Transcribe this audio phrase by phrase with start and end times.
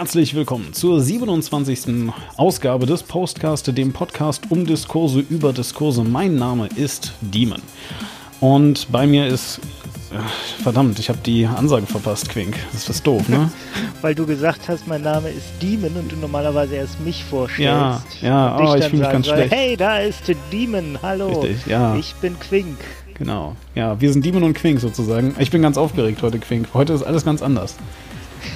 [0.00, 2.10] Herzlich willkommen zur 27.
[2.38, 6.04] Ausgabe des Postcast, dem Podcast um Diskurse über Diskurse.
[6.04, 7.60] Mein Name ist Demon.
[8.40, 9.60] Und bei mir ist.
[10.10, 12.56] äh, Verdammt, ich habe die Ansage verpasst, Quink.
[12.72, 13.52] Das ist das doof, ne?
[14.00, 17.60] Weil du gesagt hast, mein Name ist Demon und du normalerweise erst mich vorstellst.
[17.68, 19.52] Ja, ja, oh, ich dann fühl mich ganz soll, schlecht.
[19.52, 21.40] Hey, da ist Demon, hallo.
[21.40, 21.94] Richtig, ja.
[21.96, 22.78] Ich bin Quink.
[23.18, 23.54] Genau.
[23.74, 25.34] Ja, wir sind Demon und Quink sozusagen.
[25.38, 26.68] Ich bin ganz aufgeregt heute, Quink.
[26.72, 27.76] Heute ist alles ganz anders.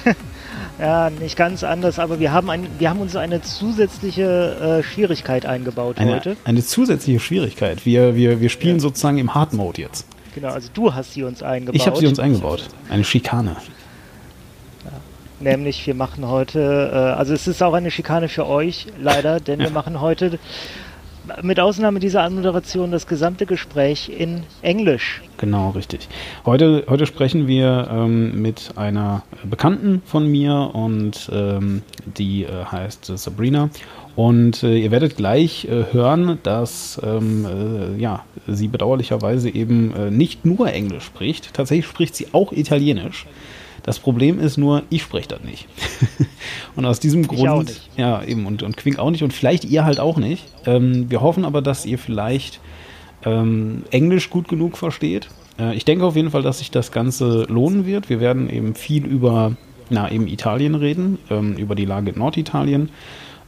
[0.78, 5.46] Ja, nicht ganz anders, aber wir haben, ein, wir haben uns eine zusätzliche äh, Schwierigkeit
[5.46, 6.36] eingebaut Eine, heute.
[6.44, 7.86] eine zusätzliche Schwierigkeit.
[7.86, 10.06] Wir, wir, wir spielen sozusagen im Hard Mode jetzt.
[10.34, 11.76] Genau, also du hast sie uns eingebaut.
[11.76, 12.68] Ich habe sie uns eingebaut.
[12.90, 13.56] Eine Schikane.
[15.40, 19.60] Nämlich, wir machen heute, äh, also es ist auch eine Schikane für euch, leider, denn
[19.60, 19.66] Ja.
[19.66, 20.38] wir machen heute
[21.42, 25.22] mit Ausnahme dieser Anmoderation das gesamte Gespräch in Englisch.
[25.38, 26.08] Genau, richtig.
[26.44, 33.06] Heute, heute sprechen wir ähm, mit einer Bekannten von mir und ähm, die äh, heißt
[33.16, 33.70] Sabrina.
[34.16, 37.46] Und äh, ihr werdet gleich äh, hören, dass ähm,
[37.96, 43.26] äh, ja, sie bedauerlicherweise eben äh, nicht nur Englisch spricht, tatsächlich spricht sie auch Italienisch.
[43.84, 45.68] Das Problem ist nur, ich spreche das nicht.
[46.76, 47.88] und aus diesem Grund, auch nicht.
[47.96, 50.44] ja, eben, und, und Quink auch nicht und vielleicht ihr halt auch nicht.
[50.66, 52.60] Ähm, wir hoffen aber, dass ihr vielleicht
[53.24, 55.28] ähm, Englisch gut genug versteht.
[55.58, 58.08] Äh, ich denke auf jeden Fall, dass sich das Ganze lohnen wird.
[58.08, 59.52] Wir werden eben viel über,
[59.90, 62.88] na, eben Italien reden, ähm, über die Lage in Norditalien.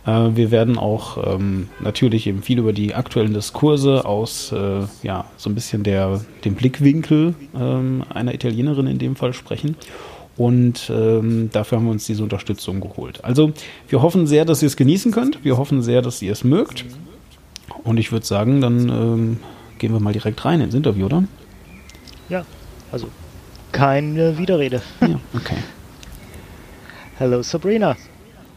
[0.07, 5.25] Äh, wir werden auch ähm, natürlich eben viel über die aktuellen Diskurse aus, äh, ja,
[5.39, 9.77] so ein bisschen der, dem Blickwinkel ähm, einer Italienerin in dem Fall sprechen.
[10.37, 13.25] Und ähm, dafür haben wir uns diese Unterstützung geholt.
[13.25, 13.53] Also
[13.89, 15.45] wir hoffen sehr, dass ihr es genießen könnt.
[15.45, 16.84] Wir hoffen sehr, dass ihr es mögt.
[17.84, 19.37] Und ich würde sagen, dann ähm,
[19.79, 21.25] gehen wir mal direkt rein ins Interview, oder?
[22.29, 22.45] Ja,
[22.92, 23.08] also
[23.73, 24.83] keine Widerrede.
[25.01, 25.57] Ja, okay.
[27.19, 27.96] Hello Sabrina.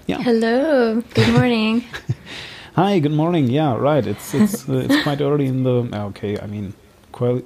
[0.07, 0.19] Ja.
[0.19, 1.83] Hello, good morning.
[2.75, 3.47] Hi, good morning.
[3.49, 4.05] Yeah, right.
[4.05, 5.87] It's it's uh, it's quite early in the.
[5.91, 6.73] ah, Okay, I mean,
[7.11, 7.43] quite.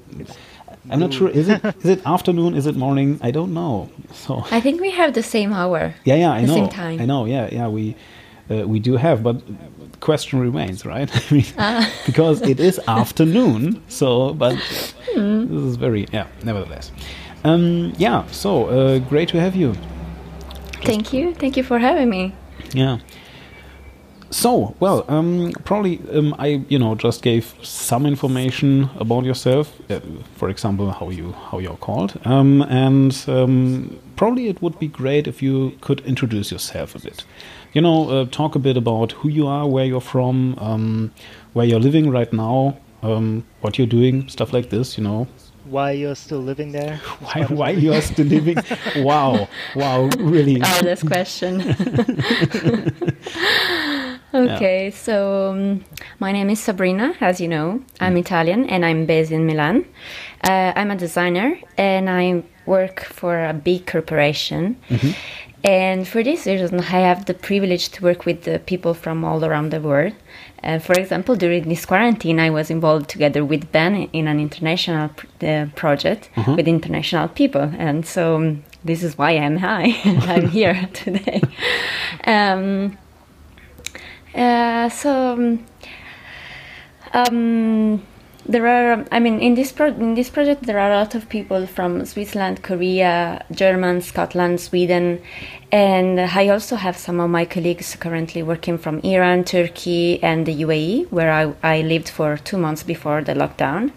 [0.90, 1.30] I'm not sure.
[1.30, 2.56] Is it is it afternoon?
[2.56, 3.18] Is it morning?
[3.22, 3.90] I don't know.
[4.14, 5.94] So I think we have the same hour.
[6.04, 6.54] yeah, yeah, I The know.
[6.56, 7.02] same time.
[7.02, 7.26] I know.
[7.26, 7.68] Yeah, yeah.
[7.70, 7.96] We
[8.52, 9.36] uh, we do have, but
[9.92, 11.10] the question remains, right?
[11.32, 11.90] I mean, Ah.
[12.06, 13.82] because it is afternoon.
[13.88, 14.56] So, but
[15.14, 15.48] Hmm.
[15.48, 16.28] this is very yeah.
[16.44, 16.92] Nevertheless,
[17.46, 18.26] um, yeah.
[18.32, 19.74] So uh, great to have you.
[20.86, 21.34] Thank you.
[21.34, 22.34] Thank you for having me.
[22.74, 22.98] Yeah.
[24.34, 29.80] So, well, um, probably um, I, you know, just gave some information about yourself.
[29.92, 30.00] Uh,
[30.36, 35.28] for example, how you how you're called, um, and um, probably it would be great
[35.28, 37.24] if you could introduce yourself a bit.
[37.74, 41.12] You know, uh, talk a bit about who you are, where you're from, um,
[41.54, 44.98] where you're living right now, um, what you're doing, stuff like this.
[44.98, 45.28] You know,
[45.66, 46.98] Why you're still living there?
[47.22, 48.58] why why you are still living.
[48.98, 50.60] wow, wow, really.
[50.60, 51.62] Hardest question.
[54.34, 55.84] okay, so um,
[56.20, 57.82] my name is Sabrina, as you know.
[58.00, 59.86] I'm Italian and I'm based in Milan.
[60.44, 64.78] Uh, I'm a designer and I work for a big corporation.
[65.66, 69.46] And for this reason, I have the privilege to work with the people from all
[69.46, 70.14] around the world.
[70.62, 75.10] Uh, for example, during this quarantine, I was involved together with Ben in an international
[75.10, 79.96] pr- uh, project with international people, and so um, this is why I'm high.
[80.06, 81.42] I'm here today.
[82.26, 82.98] Um,
[84.36, 85.58] uh, so.
[87.14, 88.02] um,
[88.46, 91.30] there are, I mean, in this pro- in this project, there are a lot of
[91.30, 95.22] people from Switzerland, Korea, Germany, Scotland, Sweden,
[95.72, 100.64] and I also have some of my colleagues currently working from Iran, Turkey, and the
[100.64, 103.92] UAE, where I, I lived for two months before the lockdown.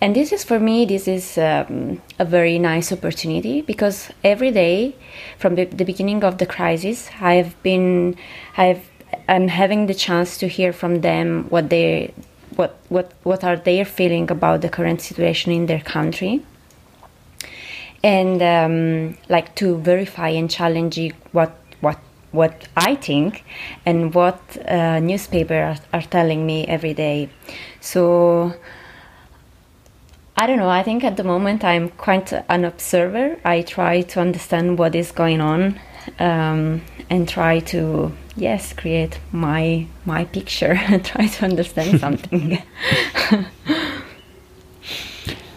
[0.00, 4.96] And this is for me, this is um, a very nice opportunity because every day
[5.38, 8.16] from the, the beginning of the crisis, I've been,
[8.56, 8.86] I've,
[9.28, 12.12] I'm having the chance to hear from them what they,
[12.56, 16.44] what, what, what are they feeling about the current situation in their country.
[18.02, 21.00] And um, like to verify and challenge
[21.32, 21.98] what, what,
[22.32, 23.44] what I think
[23.86, 27.30] and what uh, newspapers are, are telling me every day.
[27.80, 28.54] So
[30.36, 30.68] I don't know.
[30.68, 33.38] I think at the moment I'm quite an observer.
[33.44, 35.80] I try to understand what is going on
[36.18, 42.62] um, and try to yes create my my picture and try to understand something.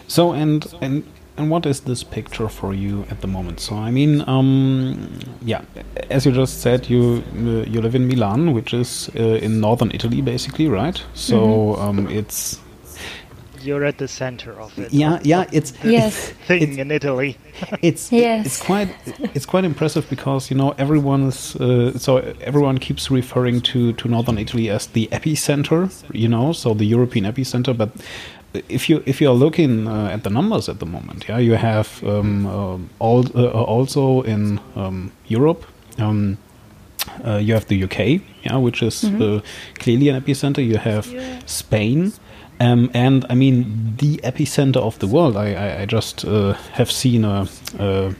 [0.08, 1.04] So and and
[1.36, 3.60] and what is this picture for you at the moment?
[3.60, 5.62] So I mean, um, yeah,
[6.10, 9.90] as you just said, you uh, you live in Milan, which is uh, in northern
[9.94, 11.00] Italy, basically, right?
[11.14, 12.60] So um, it's
[13.62, 14.92] you're at the center of it.
[14.92, 17.36] Yeah, yeah, it's yes thing it's, in Italy.
[17.82, 18.46] it's yes.
[18.46, 18.88] it's quite
[19.34, 24.08] it's quite impressive because you know everyone is uh, so everyone keeps referring to to
[24.08, 27.90] northern Italy as the epicenter, you know, so the European epicenter, but
[28.68, 31.54] if you if you are looking uh, at the numbers at the moment, yeah, you
[31.54, 35.64] have um, uh, all, uh, also in um, Europe.
[35.98, 36.38] Um,
[37.24, 39.38] uh, you have the UK, yeah, which is Mhm.
[39.38, 39.40] uh,
[39.78, 40.62] clearly an epicenter.
[40.64, 41.06] You have
[41.46, 42.12] Spain,
[42.60, 45.36] um, and I mean the epicenter of the world.
[45.36, 47.46] I, I, I just uh, have seen a,
[47.78, 48.12] uh,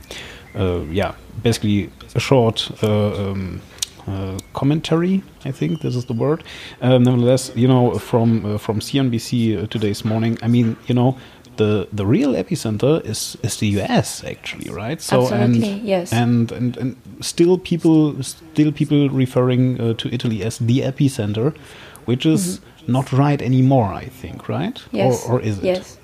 [0.54, 3.60] uh, yeah, basically a short uh, um,
[4.06, 5.22] uh, commentary.
[5.44, 6.42] I think this is the word.
[6.80, 10.38] Um, nevertheless, you know, from uh, from CNBC uh, today's morning.
[10.42, 11.16] I mean, you know.
[11.56, 16.12] The, the real epicenter is, is the US actually right so Absolutely, and yes.
[16.12, 21.56] and, and and still people still people referring uh, to Italy as the epicenter
[22.04, 24.82] which is not right anymore I think right.
[24.90, 25.26] Yes.
[25.26, 25.98] or, or is it Yes.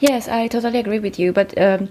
[0.00, 1.32] Yes, I totally agree with you.
[1.32, 1.90] But um,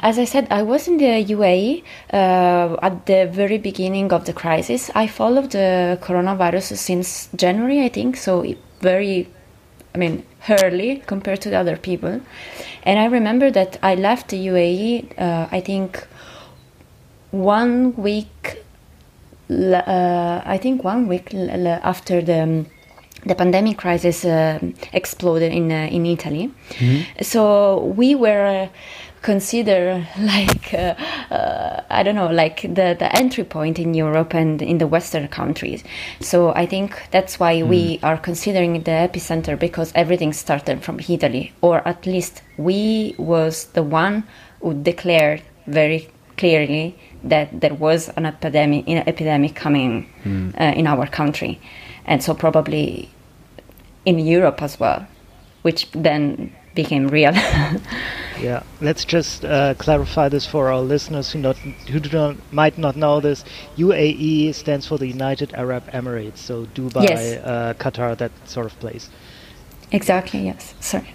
[0.00, 1.82] as I said, I was in the UAE
[2.12, 4.90] uh, at the very beginning of the crisis.
[4.94, 8.44] I followed the coronavirus since January, I think, so
[8.80, 9.28] very,
[9.94, 12.20] I mean, early compared to the other people.
[12.82, 16.06] And I remember that I left the UAE, uh, I think,
[17.30, 18.58] one week
[19.50, 22.66] uh, I think one week after the um,
[23.24, 24.58] the pandemic crisis uh,
[24.92, 26.50] exploded in uh, in Italy,
[27.20, 28.68] so we were uh,
[29.22, 30.94] considered like uh,
[31.30, 35.28] uh, I don't know like the the entry point in Europe and in the Western
[35.28, 35.84] countries.
[36.20, 41.52] So I think that's why we are considering the epicenter because everything started from Italy,
[41.60, 44.24] or at least we was the one
[44.60, 50.08] who declared very clearly that there was an epidemic, an epidemic coming
[50.58, 51.60] uh, in our country,
[52.04, 53.08] and so probably
[54.04, 55.06] in Europe as well,
[55.62, 57.32] which then became real.
[58.40, 61.56] Yeah, let's just uh, clarify this for our listeners who not
[61.92, 63.44] who do not might not know this.
[63.76, 67.44] UAE stands for the United Arab Emirates, so Dubai, Yes.
[67.44, 69.10] uh, Qatar, that sort of place.
[69.92, 70.40] exactly.
[70.46, 70.74] Yes.
[70.80, 71.14] Sorry.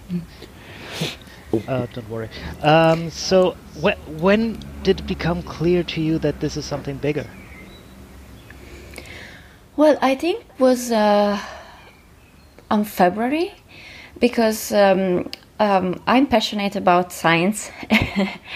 [1.66, 2.28] Uh, don't worry.
[2.62, 7.26] Um, so wh- when did it become clear to you that this is something bigger?
[9.76, 11.38] Well, I think was uh,
[12.70, 13.54] on February
[14.20, 15.30] because um,
[15.60, 17.70] um, I'm passionate about science,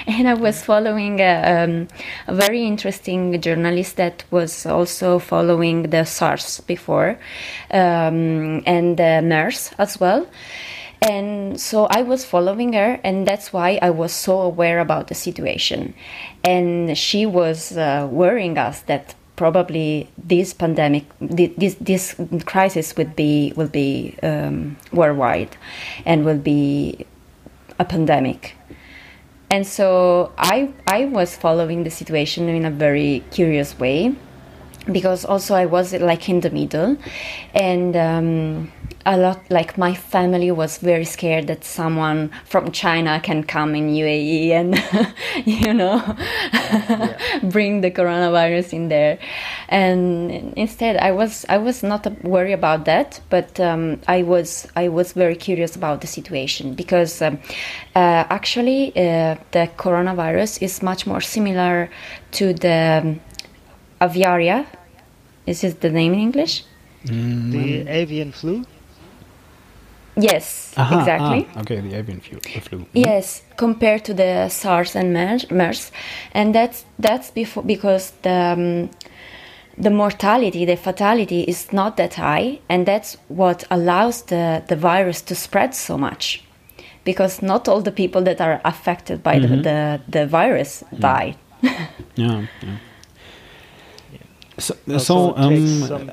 [0.06, 1.88] and I was following a, um,
[2.26, 7.18] a very interesting journalist that was also following the SARS before,
[7.70, 10.26] um, and the MERS as well.
[11.00, 15.16] And so I was following her, and that's why I was so aware about the
[15.16, 15.94] situation.
[16.44, 22.14] And she was uh, worrying us that probably this pandemic, this this
[22.46, 25.56] crisis would be will be um, worldwide,
[26.06, 27.04] and will be
[27.80, 28.54] a pandemic.
[29.50, 34.14] And so I I was following the situation in a very curious way
[34.86, 36.96] because also I was like in the middle,
[37.52, 38.70] and um,
[39.04, 43.88] a lot like my family was very scared that someone from China can come in
[43.88, 44.70] UAE and
[45.46, 45.98] you know
[47.50, 49.18] bring the coronavirus in there,
[49.68, 54.88] and instead I was I was not worried about that, but um, I was I
[54.88, 57.38] was very curious about the situation because um,
[57.96, 61.90] uh, actually uh, the coronavirus is much more similar
[62.32, 63.20] to the um,
[64.00, 64.66] aviaria.
[65.46, 66.64] Is this the name in English?
[67.04, 68.64] The avian flu?
[70.16, 71.46] Yes, Aha, exactly.
[71.56, 72.38] ah, okay, the avian flu.
[72.40, 72.86] The flu.
[72.92, 75.90] Yes, compared to the SARS and MERS, MERS.
[76.34, 78.90] and that's that's before because the um,
[79.78, 85.22] the mortality, the fatality is not that high, and that's what allows the the virus
[85.22, 86.44] to spread so much,
[87.04, 91.34] because not all the people that are affected by the, the the virus die.
[92.16, 92.76] Yeah, yeah.
[94.58, 96.10] So, Also so takes um, some-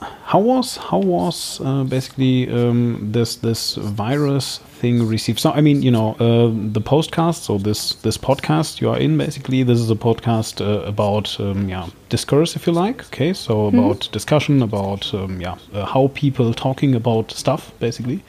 [0.00, 5.40] how was how was uh, basically um, this this virus thing received?
[5.40, 7.42] So I mean, you know, uh, the podcast.
[7.42, 9.62] So this this podcast you are in basically.
[9.64, 13.06] This is a podcast uh, about um, yeah discourse, if you like.
[13.06, 18.22] Okay, so about discussion about um, yeah uh, how people talking about stuff basically.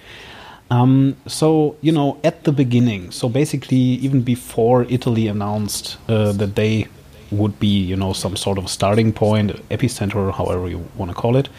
[0.72, 6.56] Um, so you know, at the beginning, so basically, even before Italy announced uh, that
[6.56, 6.88] they
[7.31, 11.36] would be, you know, some sort of starting point, epicenter, however you want to call
[11.36, 11.50] it.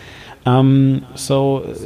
[0.47, 1.77] Um, so uh,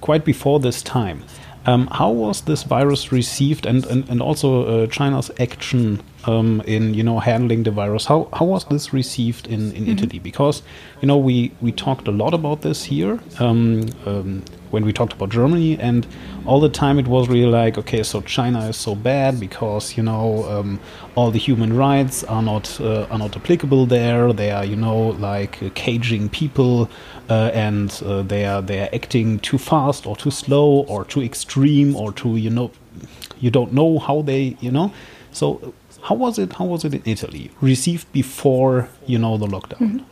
[0.00, 1.24] quite before this time,
[1.66, 6.94] um, how was this virus received, and and, and also uh, China's action um, in
[6.94, 8.06] you know handling the virus.
[8.06, 10.18] How how was this received in, in Italy?
[10.18, 10.62] Because
[11.00, 15.12] you know we we talked a lot about this here um, um, when we talked
[15.12, 16.06] about Germany, and
[16.46, 20.02] all the time it was really like okay, so China is so bad because you
[20.02, 20.80] know um,
[21.14, 24.32] all the human rights are not uh, are not applicable there.
[24.32, 26.88] They are you know like uh, caging people.
[27.30, 31.22] Uh, and uh, they are they are acting too fast or too slow or too
[31.22, 32.70] extreme or too you know
[33.38, 34.92] you don't know how they you know
[35.30, 35.72] so
[36.02, 39.90] how was it how was it in italy received before you know the lockdown mm
[39.92, 40.04] -hmm.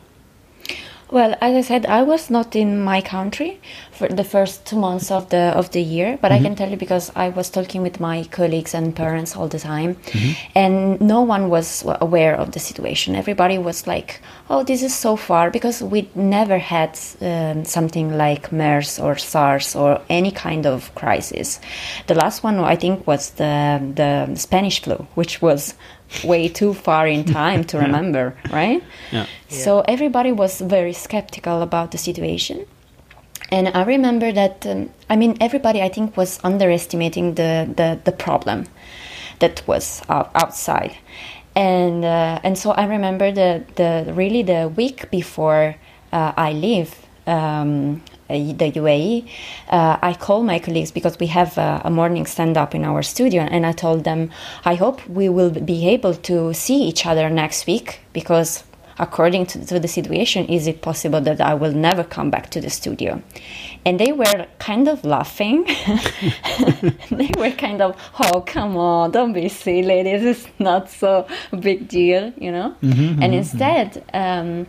[1.11, 5.11] Well, as I said, I was not in my country for the first two months
[5.11, 6.45] of the of the year, but mm-hmm.
[6.45, 9.59] I can tell you because I was talking with my colleagues and parents all the
[9.59, 10.33] time, mm-hmm.
[10.55, 13.17] and no one was aware of the situation.
[13.17, 18.53] Everybody was like, "Oh, this is so far," because we never had um, something like
[18.53, 21.61] MERS or SARS or any kind of crisis.
[22.07, 25.75] The last one I think was the the Spanish flu, which was
[26.25, 28.57] way too far in time to remember, yeah.
[28.57, 28.83] right?
[29.13, 29.27] Yeah.
[29.49, 32.67] So everybody was very skeptical about the situation.
[33.53, 38.13] And I remember that, um, I mean, everybody I think was underestimating the, the, the
[38.13, 38.67] problem
[39.41, 40.97] that was out, outside.
[41.57, 45.75] And, uh, and so I remember the, the really the week before
[46.13, 46.95] uh, I leave
[47.27, 49.29] um, the UAE,
[49.69, 53.03] uh, I called my colleagues because we have a, a morning stand up in our
[53.03, 54.31] studio, and I told them,
[54.65, 58.65] I hope we will be able to see each other next week because
[59.01, 62.61] according to, to, the situation, is it possible that I will never come back to
[62.61, 63.23] the studio?
[63.85, 65.65] And they were kind of laughing.
[67.11, 70.03] they were kind of, oh, come on, don't be silly.
[70.03, 71.27] This is not so
[71.59, 72.77] big deal, you know?
[72.83, 73.33] Mm-hmm, and mm-hmm.
[73.33, 74.67] instead, um,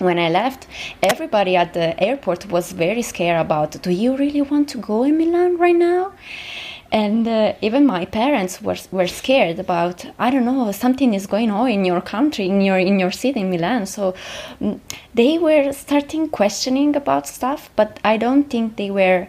[0.00, 0.66] when I left,
[1.02, 5.18] everybody at the airport was very scared about do you really want to go in
[5.18, 6.12] Milan right now?
[6.92, 11.50] And uh, even my parents were, were scared about I don't know something is going
[11.50, 14.14] on in your country in your in your city in Milan so
[14.60, 14.80] mm,
[15.14, 19.28] they were starting questioning about stuff but I don't think they were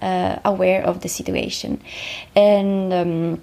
[0.00, 1.82] uh, aware of the situation
[2.36, 3.42] and um,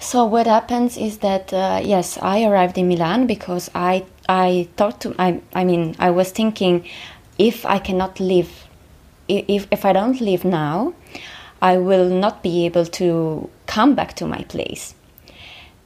[0.00, 5.00] so what happens is that uh, yes I arrived in Milan because I I thought
[5.02, 6.84] to I I mean I was thinking
[7.38, 8.50] if I cannot live
[9.28, 10.94] if if I don't live now
[11.62, 14.94] I will not be able to come back to my place.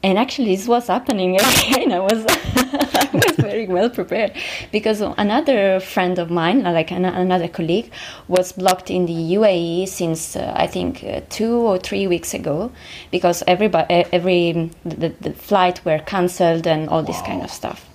[0.02, 1.92] And actually this was happening again.
[1.92, 2.24] I was
[3.12, 4.32] i was very well prepared
[4.72, 7.90] because another friend of mine like an, another colleague
[8.28, 12.70] was blocked in the uae since uh, i think uh, two or three weeks ago
[13.10, 17.26] because everybody every the, the flight were cancelled and all this wow.
[17.26, 17.89] kind of stuff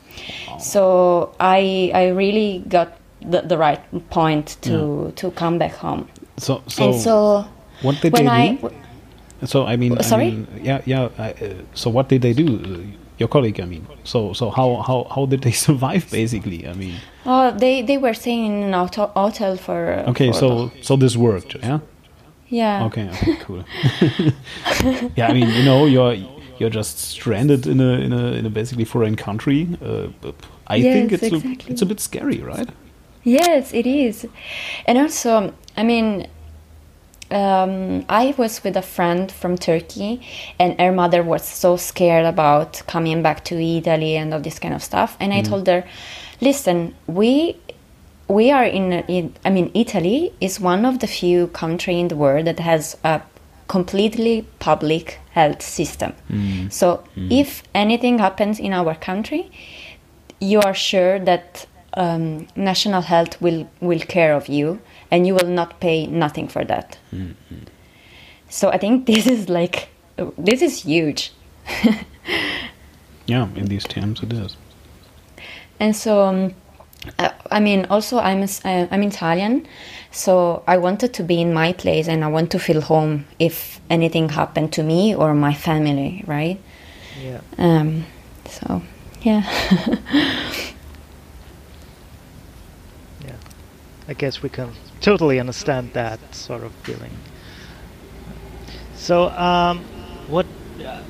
[0.58, 5.12] so I I really got the, the right point to yeah.
[5.16, 6.08] to come back home.
[6.38, 7.48] So so, and so
[7.82, 8.72] what did they I, do?
[9.46, 11.10] So I mean, sorry, I mean, yeah, yeah.
[11.18, 11.34] Uh,
[11.74, 12.92] so what did they do?
[13.18, 13.88] Your colleague, I mean.
[14.04, 16.10] So so how how how did they survive?
[16.12, 16.96] Basically, I mean.
[17.26, 20.04] Oh, they they were staying in an auto, hotel for.
[20.08, 21.80] Okay, for so so this worked, yeah.
[22.48, 22.86] Yeah.
[22.86, 23.10] Okay.
[23.10, 23.36] Okay.
[23.42, 23.64] Cool.
[25.16, 26.14] yeah, I mean, you know, you're
[26.58, 29.68] you're just stranded in a in a in a basically foreign country.
[29.82, 30.08] Uh,
[30.68, 31.70] I yes, think it's exactly.
[31.70, 32.70] a, it's a bit scary, right?
[33.24, 34.28] Yes, it is,
[34.86, 36.28] and also, I mean,
[37.32, 40.22] um, I was with a friend from Turkey,
[40.60, 44.74] and her mother was so scared about coming back to Italy and all this kind
[44.74, 45.18] of stuff.
[45.20, 45.50] And I mm.
[45.50, 45.84] told her,
[46.40, 47.58] "Listen, we
[48.28, 52.16] we are in, in, I mean, Italy is one of the few countries in the
[52.16, 53.22] world that has a
[53.68, 56.14] completely public health system.
[56.30, 56.72] Mm.
[56.72, 57.32] So mm.
[57.32, 59.52] if anything happens in our country,
[60.40, 64.80] you are sure that um, national health will will care of you,
[65.12, 66.98] and you will not pay nothing for that.
[67.14, 67.66] Mm-hmm.
[68.50, 69.90] So I think this is like
[70.38, 71.32] this is huge.
[73.26, 74.58] yeah, in these terms, it is.
[75.80, 76.22] And so.
[76.22, 76.54] Um,
[77.20, 79.68] uh, I mean, also I'm I'm Italian,
[80.16, 83.82] so I wanted to be in my place and I want to feel home if
[83.90, 86.58] anything happened to me or my family, right?
[87.22, 87.42] Yeah.
[87.58, 88.06] Um,
[88.46, 88.82] so,
[89.24, 89.44] yeah.
[93.26, 93.36] yeah.
[94.08, 97.12] I guess we can totally understand that sort of feeling.
[98.96, 99.84] So, um,
[100.30, 100.46] what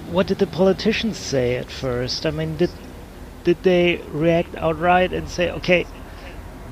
[0.09, 2.25] what did the politicians say at first?
[2.25, 2.71] I mean, did
[3.43, 5.85] did they react outright and say, "Okay,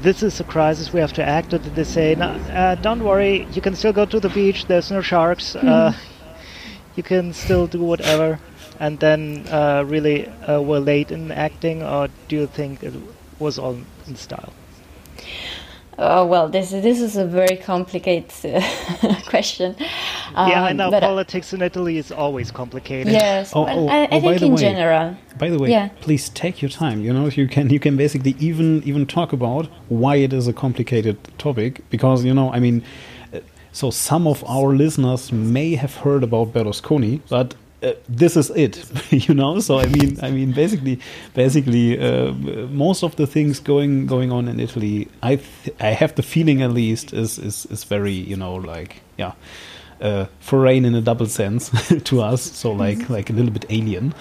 [0.02, 3.04] this is a crisis, we have to act, or did they say, no, uh, don't
[3.04, 5.68] worry, you can still go to the beach, there's no sharks, mm.
[5.68, 5.94] uh,
[6.96, 8.40] you can still do whatever,
[8.80, 12.94] and then uh, really uh, were late in acting, or do you think it
[13.40, 14.54] was all in style?
[15.98, 18.62] Oh well, this this is a very complicated uh,
[19.30, 19.76] question.
[20.36, 23.14] Um, yeah, I Um, know but, uh, politics in Italy is always complicated.
[23.14, 25.16] Yes, Oh, oh, I, I oh, by think the in way, general.
[25.38, 25.90] By the way, Yeah.
[26.02, 27.02] please take your time.
[27.06, 30.54] You know, you can you can basically even even talk about why it is a
[30.54, 32.82] complicated topic because you know, I mean,
[33.34, 33.40] uh,
[33.72, 38.84] so some of our listeners may have heard about Berlusconi, but uh, this is it,
[39.28, 39.60] you know.
[39.60, 41.00] So I mean, I mean, basically,
[41.34, 42.32] basically, uh,
[42.70, 46.62] most of the things going going on in Italy, I th I have the feeling
[46.62, 49.34] at least is is is very you know like yeah.
[50.02, 51.72] Uh, foreign in a double sense
[52.04, 54.14] to us, so like like a little bit alien.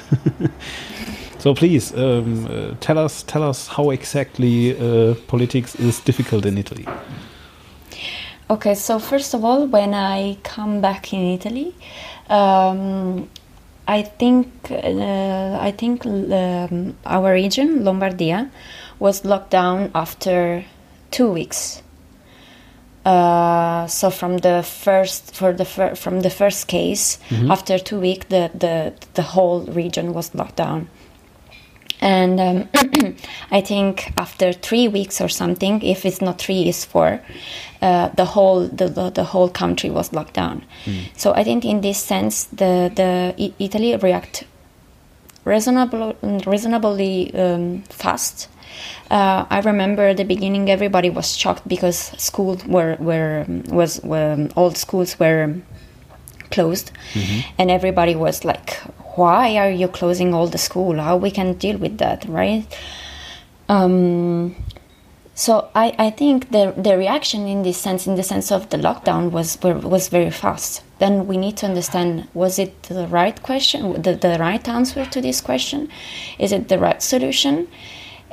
[1.42, 6.56] So please um, uh, tell us tell us how exactly uh, politics is difficult in
[6.56, 6.86] Italy.
[8.48, 11.74] Okay, so first of all, when I come back in Italy,
[12.30, 13.28] um,
[13.88, 18.48] I think uh, I think um, our region, Lombardia,
[18.98, 20.64] was locked down after
[21.10, 21.82] two weeks.
[23.04, 27.18] Uh, so from the first for the fir- from the first case,
[27.50, 30.88] after two weeks, the, the the whole region was locked down.
[32.02, 32.68] And um,
[33.50, 37.20] I think after three weeks or something, if it's not three, it's four,
[37.80, 40.64] uh, the whole the, the, the whole country was locked down.
[41.16, 44.44] So I think in this sense, the the I- Italy react
[45.44, 46.16] reasonable
[46.46, 48.48] reasonably um, fast.
[49.10, 54.48] Uh, I remember at the beginning, everybody was shocked because schools were were was were,
[54.56, 55.54] all schools were
[56.50, 56.90] closed
[57.58, 58.78] and everybody was like
[59.16, 61.00] why are you closing all the school?
[61.00, 62.66] How we can deal with that right?
[63.68, 64.54] Um,
[65.34, 68.76] so I, I think the the reaction in this sense in the sense of the
[68.76, 70.82] lockdown was was very fast.
[70.98, 75.20] Then we need to understand was it the right question the, the right answer to
[75.20, 75.88] this question?
[76.38, 77.68] Is it the right solution?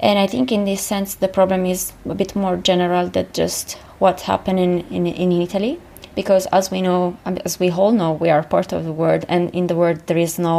[0.02, 3.74] And I think in this sense the problem is a bit more general than just
[4.00, 5.80] what happened in, in, in Italy
[6.20, 9.24] because as we know um, as we all know we are part of the world
[9.30, 10.56] and in the world there is no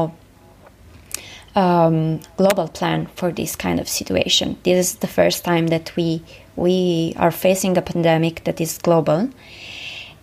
[1.55, 4.57] um, global plan for this kind of situation.
[4.63, 6.23] This is the first time that we
[6.57, 9.29] we are facing a pandemic that is global,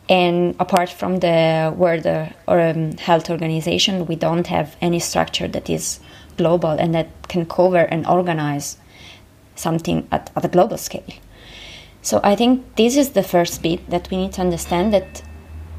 [0.09, 5.47] and apart from the World uh, or, um, Health Organization, we don't have any structure
[5.55, 5.99] that is
[6.37, 8.77] global and that can cover and organize
[9.55, 11.11] something at, at a global scale.
[12.01, 15.21] So I think this is the first bit that we need to understand that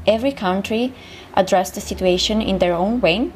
[0.05, 0.93] every country
[1.35, 3.31] address the situation in their own way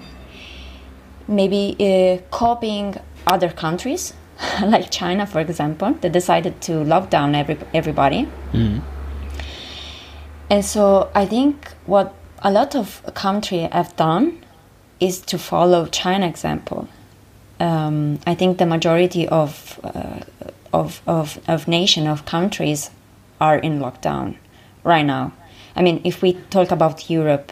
[1.28, 2.96] maybe uh, copying
[3.28, 4.14] other countries,
[4.62, 8.28] like China, for example, that decided to lock down every, everybody.
[10.50, 14.44] And so I think what a lot of countries have done
[15.00, 16.88] is to follow China example.
[17.60, 20.20] Um, I think the majority of, uh,
[20.74, 22.90] of, of, of nation, of countries
[23.40, 24.36] are in lockdown
[24.84, 25.32] right now.
[25.76, 27.52] I mean, if we talk about Europe,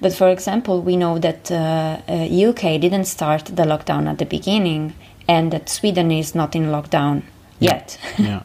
[0.00, 4.26] but for example, we know that uh, uh, UK didn't start the lockdown at the
[4.26, 4.94] beginning,
[5.26, 7.22] and that Sweden is not in lockdown
[7.58, 8.42] yet, Yeah.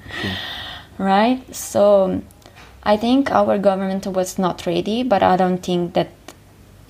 [0.98, 1.42] right?
[1.56, 2.22] So
[2.84, 6.10] I think our government was not ready, but I don't think that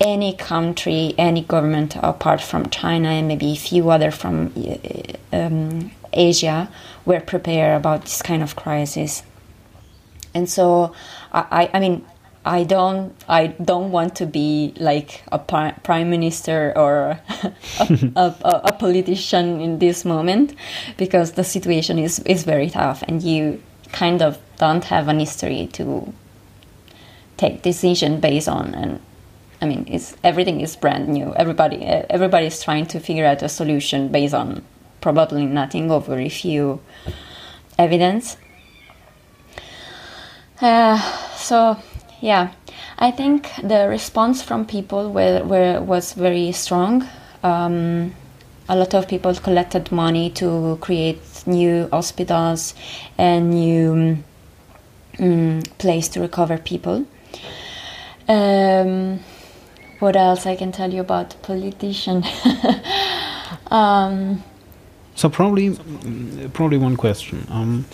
[0.00, 5.92] any country, any government apart from China and maybe a few other from uh, um,
[6.12, 6.68] Asia
[7.04, 9.22] were prepared about this kind of crisis.
[10.34, 10.92] And so,
[11.32, 12.04] I, I, I mean,
[12.44, 17.18] I don't, I don't want to be like a pri- prime minister or
[17.80, 20.54] a, a, a, a politician in this moment,
[20.96, 23.62] because the situation is is very tough, and you
[23.92, 26.12] kind of don't have an history to
[27.36, 29.00] take decision based on and
[29.60, 33.48] i mean it's everything is brand new everybody everybody is trying to figure out a
[33.48, 34.62] solution based on
[35.04, 36.80] probably nothing or very few
[37.78, 38.38] evidence.
[40.62, 40.98] Uh,
[41.36, 41.76] so
[42.20, 42.52] yeah
[42.98, 47.06] i think the response from people were, were was very strong.
[47.42, 48.14] Um,
[48.68, 52.74] a lot of people collected money to create new hospitals
[53.18, 54.16] and new
[55.20, 57.04] um, place to recover people.
[58.26, 59.20] Um,
[59.98, 62.24] what else I can tell you about politician?
[63.70, 64.42] um,
[65.14, 65.78] So probably,
[66.52, 67.46] probably one question.
[67.50, 67.84] Um,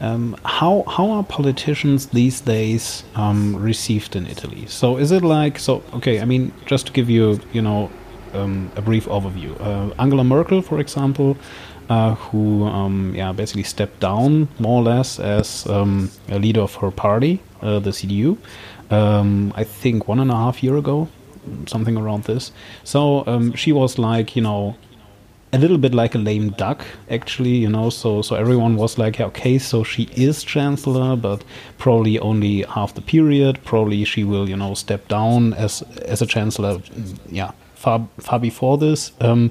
[0.00, 4.66] um, how how are politicians these days um, received in Italy?
[4.66, 5.82] So is it like so?
[5.94, 7.90] Okay, I mean, just to give you you know
[8.32, 11.36] um, a brief overview, uh, Angela Merkel, for example,
[11.88, 16.74] uh, who um, yeah basically stepped down more or less as um, a leader of
[16.76, 18.36] her party, uh, the CDU.
[18.90, 21.08] I think one and a half year ago,
[21.66, 22.52] something around this.
[22.82, 24.76] So um, she was like you know
[25.54, 27.56] a little bit like a lame duck, actually.
[27.56, 31.44] You know, so so everyone was like, okay, so she is chancellor, but
[31.78, 33.60] probably only half the period.
[33.64, 36.80] Probably she will, you know, step down as as a chancellor.
[37.30, 39.12] Yeah, far far before this.
[39.20, 39.50] Um,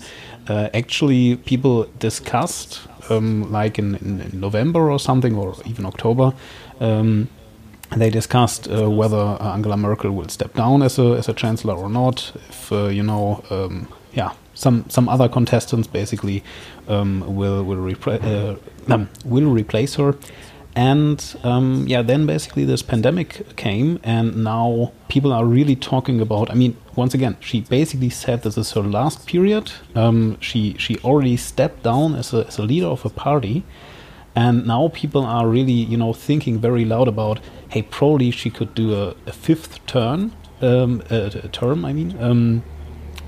[0.49, 6.33] uh, actually, people discussed um, like in, in, in, November or something, or even October.
[6.79, 7.29] Um,
[7.95, 11.89] they discussed uh, whether Angela Merkel will step down as a as a chancellor or
[11.89, 12.31] not.
[12.49, 16.43] If uh, you know, um, yeah, some some other contestants basically
[16.87, 20.15] um, will will, repra- uh, um, will replace her.
[20.75, 26.49] And um, yeah, then basically this pandemic came, and now people are really talking about.
[26.49, 29.71] I mean, once again, she basically said this is her last period.
[29.93, 33.63] Um, she she already stepped down as a, as a leader of a party,
[34.35, 37.39] and now people are really you know thinking very loud about,
[37.69, 41.85] hey, probably she could do a, a fifth turn, um, a, a term.
[41.85, 42.63] I mean, um,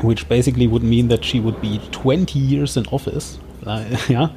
[0.01, 3.39] which basically would mean that she would be 20 years in office.
[3.65, 4.29] Uh, yeah,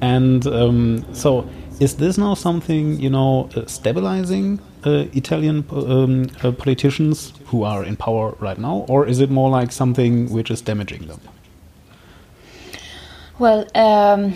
[0.00, 1.48] and um, so
[1.80, 7.84] is this now something you know uh, stabilizing uh, Italian um, uh, politicians who are
[7.84, 11.20] in power right now, or is it more like something which is damaging them?
[13.38, 14.34] Well, um,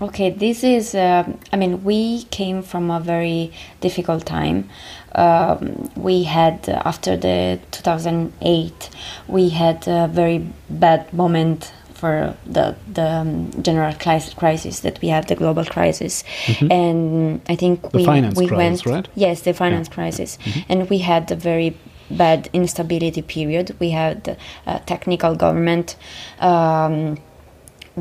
[0.00, 0.94] okay, this is.
[0.94, 4.68] Uh, I mean, we came from a very difficult time.
[5.14, 8.90] Um, we had after the 2008,
[9.26, 15.26] we had a very bad moment for the the um, general crisis that we have,
[15.26, 16.70] the global crisis, mm-hmm.
[16.70, 19.08] and I think the we finance we crisis, went right?
[19.16, 19.94] yes, the finance yeah.
[19.94, 20.72] crisis, mm-hmm.
[20.72, 21.76] and we had a very
[22.10, 23.76] bad instability period.
[23.80, 25.96] We had a technical government.
[26.38, 27.18] Um,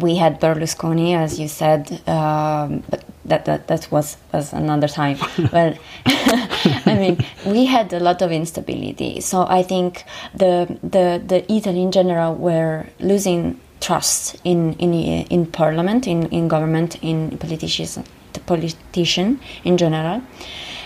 [0.02, 5.18] we had Berlusconi, as you said, um, but that, that that was was another time.
[5.54, 5.74] well,
[6.06, 9.22] I mean, we had a lot of instability.
[9.22, 15.46] So I think the the the Italy in general were losing trust in in in
[15.46, 18.00] parliament, in in government, in politicians,
[18.34, 20.22] the politician in general,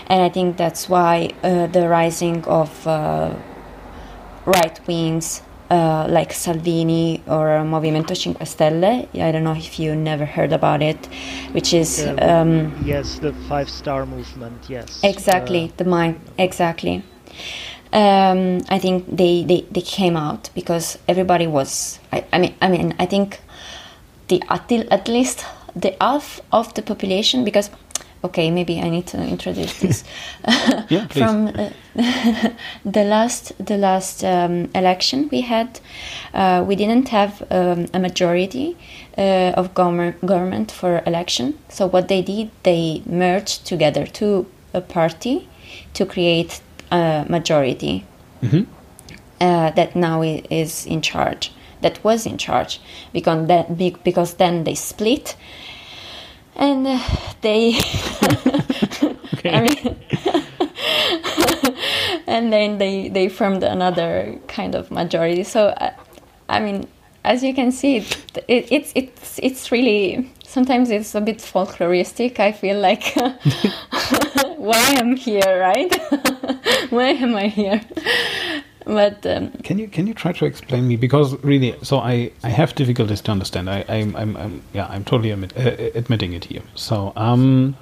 [0.08, 3.34] and I think that's why uh, the rising of uh,
[4.44, 5.42] right wings.
[5.72, 9.08] Uh, like Salvini or Movimento Cinque Stelle.
[9.14, 11.08] I don't know if you never heard about it,
[11.52, 14.68] which is um, yes, the Five Star Movement.
[14.68, 17.02] Yes, exactly uh, the mind exactly
[17.92, 22.00] um, I think they, they, they came out because everybody was.
[22.12, 23.40] I, I mean, I mean, I think
[24.28, 25.44] the at least
[25.76, 27.70] the half of the population because
[28.24, 30.04] okay maybe i need to introduce this.
[30.88, 31.70] Yeah, from uh,
[32.84, 35.80] the last the last um, election we had
[36.34, 38.76] uh, we didn't have um, a majority
[39.18, 41.58] uh, of government government for election.
[41.68, 45.48] So what they did they merged together to a party
[45.94, 48.04] to create a majority
[48.42, 48.70] mm-hmm.
[49.40, 52.80] uh, that now is in charge, that was in charge,
[53.12, 55.36] because then, because then they split
[56.56, 56.98] and uh,
[57.40, 57.78] they.
[59.44, 59.96] I mean,
[62.26, 65.42] and then they, they formed another kind of majority.
[65.42, 65.92] So, uh,
[66.48, 66.86] I mean,
[67.24, 68.16] as you can see, it,
[68.48, 72.38] it, it's it's it's really sometimes it's a bit folkloristic.
[72.38, 73.14] I feel like
[74.58, 75.92] why I'm here, right?
[76.90, 77.80] why am I here?
[78.84, 82.48] But um, can you can you try to explain me because really, so I I
[82.48, 83.70] have difficulties to understand.
[83.70, 86.62] I I'm I'm, I'm yeah I'm totally admit, uh, admitting it here.
[86.74, 87.76] So um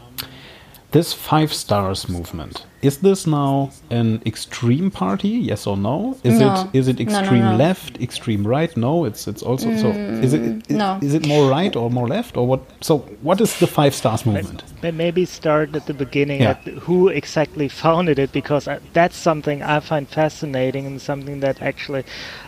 [0.93, 5.29] this five stars movement is this now an extreme party?
[5.29, 6.17] Yes or no?
[6.25, 6.55] Is no.
[6.55, 8.75] it is it extreme no, no, left extreme right?
[8.75, 9.89] No it's it's also mm, so
[10.25, 10.99] is it is, no.
[11.03, 12.61] is it more right or more left or what?
[12.81, 14.63] So what is the five stars movement?
[14.83, 16.51] Maybe start at the beginning yeah.
[16.51, 22.05] at who exactly founded it because that's something i find fascinating and something that actually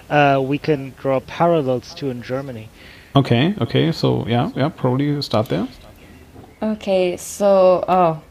[0.09, 2.70] uh, we can draw parallels to in germany.
[3.14, 5.68] Okay okay so yeah yeah probably start there.
[6.62, 8.22] Okay so oh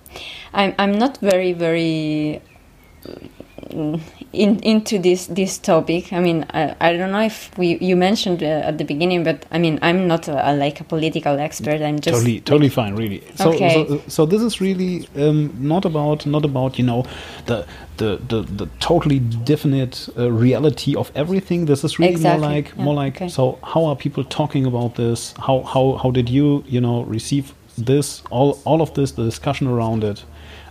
[0.54, 2.41] I'm I'm not very very
[4.34, 6.13] in, into this this topic.
[6.13, 9.45] I mean, I, I don't know if we you mentioned uh, at the beginning, but
[9.52, 11.82] I mean, I'm not a, a, like a political expert.
[11.82, 13.24] I'm just totally totally fine, really.
[13.36, 13.88] So, okay.
[13.88, 17.06] so, so this is really um, not about not about you know
[17.45, 17.65] the
[17.97, 21.65] the the, the totally definite uh, reality of everything.
[21.65, 22.41] This is really exactly.
[22.41, 22.84] more like yeah.
[22.84, 23.30] more like okay.
[23.30, 23.60] so.
[23.63, 25.34] How are people talking about this?
[25.38, 29.68] How how how did you you know receive this all all of this the discussion
[29.68, 30.26] around it?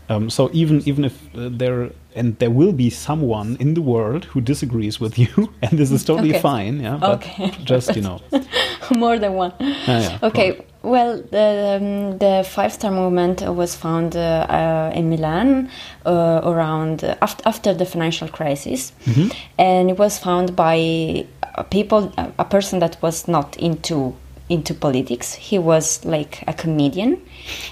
[0.08, 4.24] Um, so even even if uh, there and there will be someone in the world
[4.24, 6.40] who disagrees with you, and this is totally okay.
[6.40, 6.80] fine.
[6.80, 7.50] Yeah, but okay.
[7.64, 8.20] just you know,
[8.96, 9.52] more than one.
[9.60, 10.50] yeah, okay.
[10.50, 10.66] Right.
[10.82, 15.68] Well, the, um, the Five Star Movement was found uh, uh, in Milan
[16.06, 19.28] uh, around after, after the financial crisis, mm-hmm.
[19.58, 21.26] and it was found by
[21.68, 24.16] people, a person that was not into
[24.50, 25.34] into politics.
[25.34, 27.16] He was like a comedian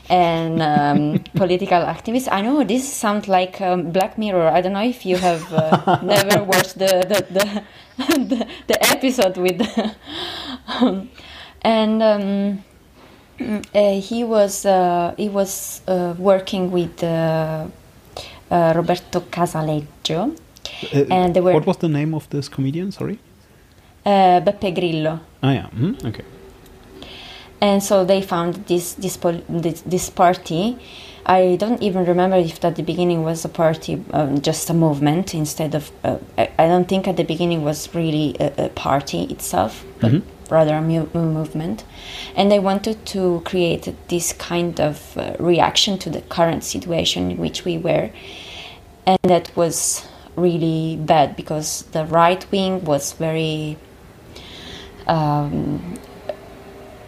[0.08, 2.28] and um, political activist.
[2.30, 4.48] I know this sounds like um, Black Mirror.
[4.56, 7.44] I don't know if you have uh, never watched the the, the,
[8.30, 9.60] the, the episode with.
[10.80, 11.08] um,
[11.62, 12.62] and um,
[13.74, 17.66] uh, he was uh, he was uh, working with uh,
[18.50, 20.30] uh, Roberto Casaleggio,
[21.10, 22.92] And they were- what was the name of this comedian?
[22.92, 23.18] Sorry.
[24.06, 25.18] uh, Beppe Grillo.
[25.42, 25.66] Ah, yeah.
[25.74, 26.24] mhm, Okay.
[27.60, 30.78] And so they found this this, pol- this this party.
[31.26, 35.34] I don't even remember if at the beginning was a party, um, just a movement
[35.34, 35.90] instead of.
[36.02, 40.12] Uh, I, I don't think at the beginning was really a, a party itself, but
[40.12, 40.22] Mhm.
[40.50, 41.84] rather a mu- movement,
[42.34, 47.36] and they wanted to create this kind of uh, reaction to the current situation in
[47.36, 48.08] which we were,
[49.06, 53.76] and that was really bad because the right wing was very
[55.06, 55.94] um,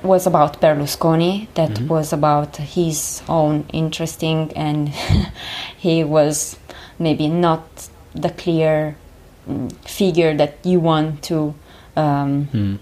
[0.02, 4.88] was about Berlusconi, that was about his own interesting, and
[5.78, 6.58] he was
[6.98, 8.96] maybe not the clear
[9.48, 11.54] mm, figure that you want to,
[11.96, 12.74] um, Hmm.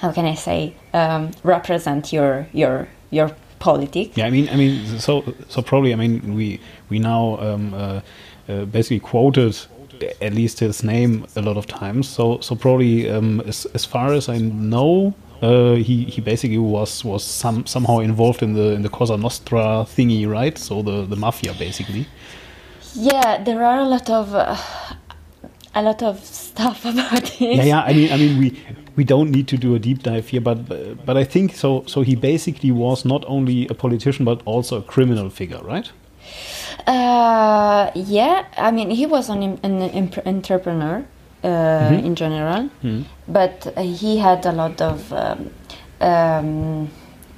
[0.00, 4.16] how can I say, um, represent your your your politics.
[4.16, 8.00] Yeah, I mean, I mean, so so probably, I mean, we we now um, uh,
[8.48, 9.56] uh, basically quoted
[10.20, 12.08] at least his name a lot of times.
[12.08, 17.04] So so probably, um, as as far as I know, uh, he he basically was
[17.04, 20.56] was some somehow involved in the in the Cosa Nostra thingy, right?
[20.58, 22.06] So the the mafia, basically.
[22.94, 24.56] Yeah, there are a lot of uh,
[25.74, 27.40] a lot of stuff about this.
[27.40, 27.80] Yeah, yeah.
[27.82, 28.58] I mean, I mean, we
[28.96, 30.58] we don't need to do a deep dive here, but
[31.04, 31.84] but I think so.
[31.86, 35.90] So he basically was not only a politician but also a criminal figure, right?
[36.86, 41.04] Uh, yeah, I mean, he was an, im- an entrepreneur
[41.44, 42.68] uh, in general,
[43.28, 45.50] but uh, he had a lot of um,
[46.00, 46.88] um,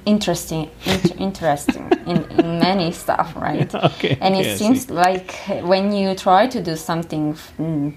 [0.05, 3.73] interesting, inter- interesting in, in many stuff, right?
[3.83, 5.31] Okay, And okay, I it seems like
[5.63, 7.93] when you try to do something, mm,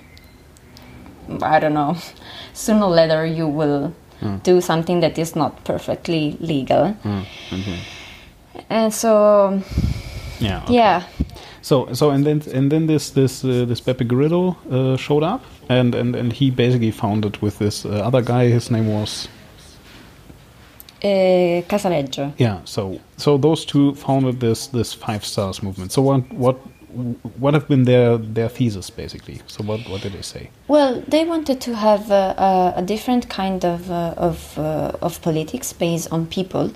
[1.43, 1.97] I don't know,
[2.53, 3.93] sooner or later you will
[4.45, 6.97] do something that is not perfectly legal.
[8.71, 9.61] And so,
[10.41, 10.62] Yeah.
[10.65, 10.75] okay.
[10.75, 11.03] yeah.
[11.62, 15.41] So so and then and then this this uh, this Beppe Grillo uh, showed up
[15.68, 18.48] and, and and he basically founded with this uh, other guy.
[18.48, 19.29] His name was
[21.05, 22.33] Uh, Casaleggio.
[22.38, 22.61] yeah.
[22.64, 25.90] So so those two founded this this five stars movement.
[25.92, 26.57] So what what
[27.40, 29.40] what have been their their thesis basically?
[29.48, 30.51] So what what did they say?
[30.68, 35.20] Well, they wanted to have a, a, a different kind of uh, of uh, of
[35.22, 36.70] politics based on people,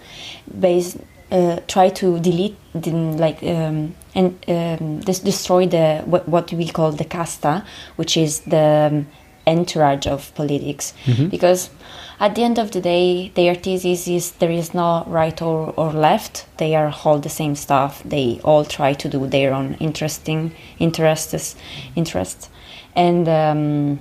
[0.61, 0.97] based
[1.33, 6.69] uh, try to delete the, like um, and um, des- destroy the what, what we
[6.69, 7.65] call the casta,
[7.97, 9.07] which is the um,
[9.47, 10.93] entourage of politics,
[11.31, 11.71] because
[12.19, 15.93] at the end of the day, their thesis is there is no right or, or
[15.93, 16.47] left.
[16.57, 18.03] They are all the same stuff.
[18.05, 21.55] They all try to do their own interesting interests,
[21.95, 22.49] interests,
[22.95, 24.01] and um,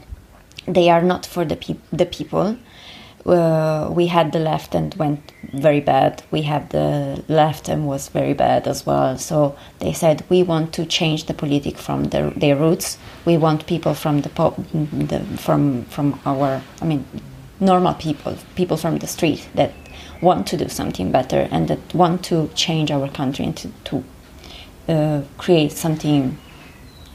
[0.68, 2.58] they are not for the peop- the people.
[3.26, 6.22] Uh, we had the left and went very bad.
[6.30, 9.18] We had the left and was very bad as well.
[9.18, 13.00] So they said we want to change the politic from the, their roots.
[13.26, 17.06] We want people from the, po- the from from our I mean
[17.60, 19.72] normal people, people from the street that
[20.22, 24.04] want to do something better and that want to change our country and to, to
[24.88, 26.38] uh, create something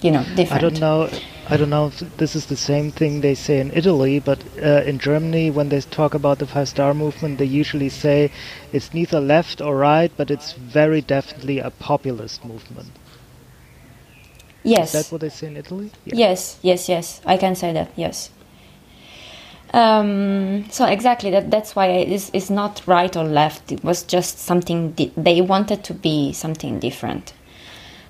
[0.02, 0.52] you know different.
[0.64, 1.10] I don't know.
[1.50, 4.82] I don't know if this is the same thing they say in Italy, but uh,
[4.86, 8.30] in Germany, when they talk about the Five Star Movement, they usually say
[8.72, 12.90] it's neither left or right, but it's very definitely a populist movement.
[14.62, 14.94] Yes.
[14.94, 15.90] Is that what they say in Italy?
[16.04, 16.14] Yeah.
[16.28, 17.20] Yes, yes, yes.
[17.26, 17.90] I can say that.
[17.96, 18.30] Yes.
[19.74, 21.50] Um, so exactly that.
[21.50, 23.72] That's why it's, it's not right or left.
[23.72, 27.32] It was just something di- they wanted to be something different.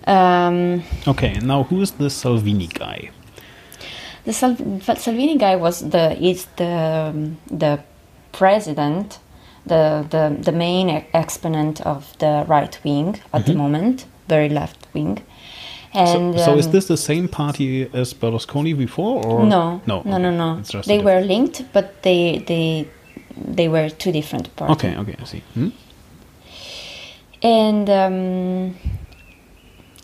[0.07, 3.11] Um, Okay, now who is the Salvini guy?
[4.31, 7.79] The Sal- Salvini guy was the is the the
[8.33, 9.19] president,
[9.67, 15.19] the the the main exponent of the right wing at the moment, very left wing.
[15.93, 20.03] And so, so is um, this the same party as Berlusconi before, or No, no,
[20.05, 20.23] no, okay.
[20.23, 20.83] no, no.
[20.87, 22.87] They were linked, but they they
[23.57, 24.77] they were two different parties.
[24.77, 25.43] Okay, okay, I see.
[25.55, 25.71] Hmm?
[27.43, 28.77] And um,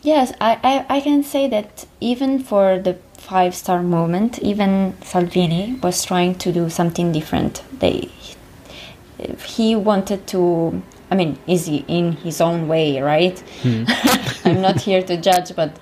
[0.03, 5.79] yes, I, I I can say that even for the five star movement, even Salvini
[5.83, 7.63] was trying to do something different.
[7.81, 8.11] They
[9.47, 10.83] he wanted to.
[11.11, 13.43] I mean, is he in his own way, right?
[14.45, 15.77] I'm not here to judge, but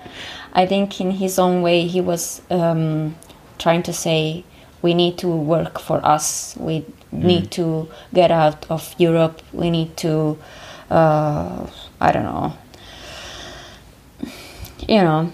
[0.52, 3.16] I think in his own way he was um,
[3.58, 4.44] trying to say
[4.82, 6.54] we need to work for us.
[6.58, 9.40] We need to get out of Europe.
[9.52, 10.38] We need to,
[10.90, 11.66] uh,
[12.00, 12.52] I don't know,
[14.86, 15.32] you know,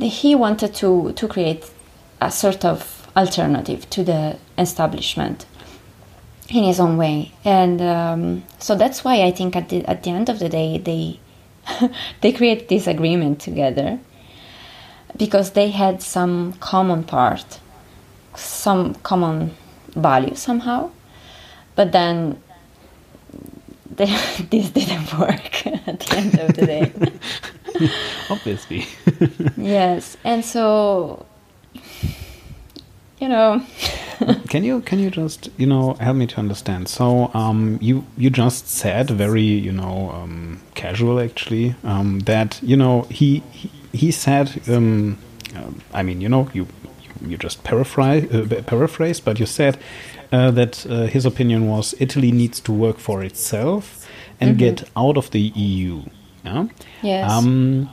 [0.00, 1.70] he wanted to, to create
[2.20, 5.46] a sort of alternative to the establishment
[6.48, 7.32] in his own way.
[7.44, 10.78] And um, so that's why I think at the, at the end of the day,
[10.78, 11.20] they,
[12.20, 13.98] they create this agreement together
[15.16, 17.60] because they had some common part,
[18.34, 19.56] some common
[19.94, 20.90] value somehow.
[21.74, 22.42] But then
[23.90, 26.92] this didn't work at the end of the day.
[28.30, 28.86] Obviously.
[29.56, 31.26] yes, and so
[33.20, 33.62] you know.
[34.48, 36.88] can you can you just you know help me to understand?
[36.88, 42.76] So um, you you just said very you know um, casual actually um, that you
[42.76, 45.18] know he he, he said um,
[45.56, 46.66] uh, I mean you know you
[47.26, 49.78] you just paraphrase uh, paraphrase but you said
[50.32, 54.06] uh, that uh, his opinion was Italy needs to work for itself
[54.40, 54.58] and Mm-hmm.
[54.58, 56.02] get out of the EU.
[56.44, 56.66] Yeah.
[57.02, 57.30] Yes.
[57.30, 57.90] Um,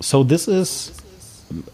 [0.00, 0.99] so this is,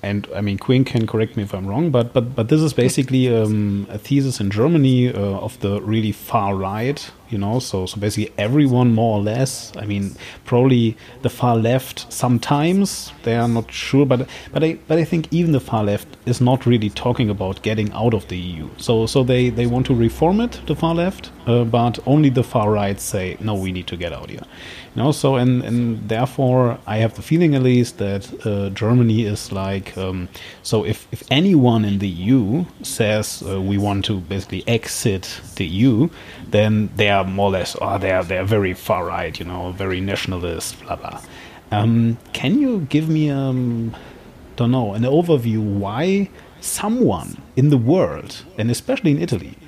[0.02, 2.72] and I mean, KWiNK can correct me if I'm wrong, but but but this is
[2.72, 7.10] basically um, a thesis in Germany uh, of the really far right.
[7.28, 9.72] You know, so so basically everyone more or less.
[9.76, 14.98] I mean, probably the far left sometimes they are not sure, but but I but
[14.98, 18.36] I think even the far left is not really talking about getting out of the
[18.38, 18.68] EU.
[18.76, 22.44] So so they they want to reform it, the far left, uh, but only the
[22.44, 24.46] far right say no, we need to get out here.
[24.96, 29.26] You know, so and and therefore I have the feeling at least that uh, Germany
[29.26, 30.30] is like um,
[30.62, 35.66] so if if anyone in the EU says uh, we want to basically exit the
[35.66, 36.08] EU,
[36.48, 39.44] then they are more or less oh they are they are very far right, you
[39.44, 41.20] know, very nationalist, blah blah.
[41.70, 43.94] Um, can you give me um
[44.56, 46.30] don't know an overview why
[46.62, 49.58] someone in the world and especially in Italy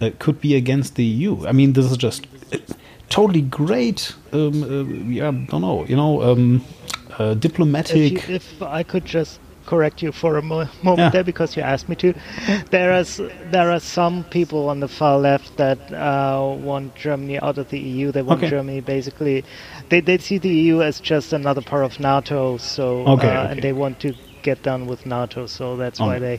[0.00, 1.44] uh, could be against the EU?
[1.44, 2.24] I mean, this is just
[3.08, 4.14] totally great.
[4.32, 5.84] Um, uh, yeah, don't know.
[5.86, 6.64] You know, um,
[7.18, 8.12] uh, If, diplomatic.
[8.28, 11.10] you, if I could just correct you for a mo- moment Yeah.
[11.10, 12.14] there because you asked me to,
[12.70, 17.58] there is there are some people on the far left that uh, want Germany out
[17.58, 18.12] of the EU.
[18.12, 18.50] They want Okay.
[18.50, 19.44] Germany basically.
[19.88, 22.58] They they see the EU as just another part of NATO.
[22.58, 23.52] So Okay, uh, okay.
[23.52, 24.14] and they want to
[24.48, 25.46] get done with NATO.
[25.46, 26.20] So that's why Oh.
[26.26, 26.36] they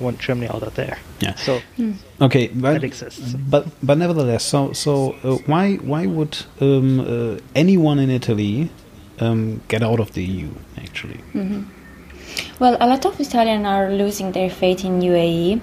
[0.00, 0.96] want Germany out of there.
[1.24, 1.34] Yeah.
[1.46, 1.52] So
[2.26, 3.34] Okay, but that exists.
[3.52, 4.92] but but nevertheless, so so
[5.24, 8.54] uh, why why would um, uh, anyone in Italy
[9.24, 10.48] um, get out of the EU?
[10.86, 11.20] Actually,
[12.60, 15.60] Well, a lot of Italians are losing their faith in UAE,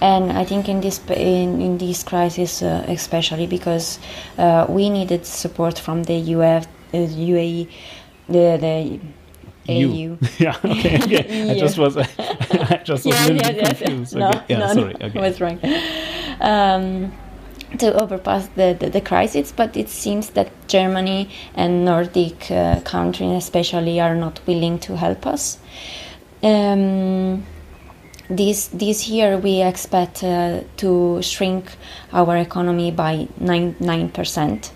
[0.00, 3.86] and I think in this in, in this crisis uh, especially because
[4.38, 6.98] uh, we needed support from the UF, uh,
[7.30, 7.68] UAE,
[8.28, 8.74] the the
[9.68, 10.18] AU.
[10.38, 10.56] yeah.
[10.64, 10.96] Okay.
[11.02, 11.50] okay.
[11.50, 14.16] I just was I just was a little bit confused.
[14.16, 14.44] No, okay.
[14.48, 14.58] Yeah.
[14.58, 14.96] no, sorry.
[15.00, 15.18] no, Okay.
[15.18, 15.60] I was wrong.
[16.40, 17.12] Um,
[17.78, 23.30] to overpass the, the, the crisis, but it seems that Germany and Nordic uh, countries
[23.44, 25.58] especially are not willing to help us.
[26.42, 27.44] Um,
[28.28, 31.72] this this year we expect uh, to shrink
[32.12, 34.72] our economy by nine nine percent,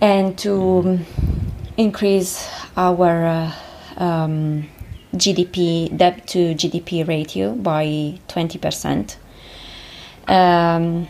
[0.00, 1.06] and to um,
[1.76, 3.52] increase our uh,
[3.96, 4.68] um,
[5.14, 9.18] GDP debt to GDP ratio by twenty percent.
[10.28, 11.06] Um,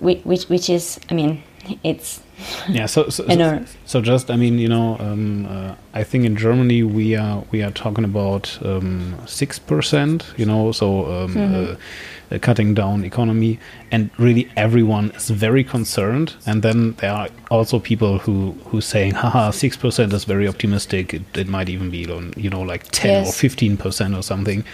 [0.00, 1.42] which, which which is I mean
[1.82, 2.20] it's
[2.68, 6.36] yeah so so, so, so just i mean you know um, uh, i think in
[6.36, 11.76] germany we are we are talking about um, 6% you know so um, uh,
[12.30, 13.58] uh, cutting down economy
[13.90, 19.12] and really everyone is very concerned and then there are also people who who saying
[19.14, 23.10] haha 6% is very optimistic it, it might even be on you know like 10
[23.10, 23.44] Yes.
[23.44, 24.64] or 15% or something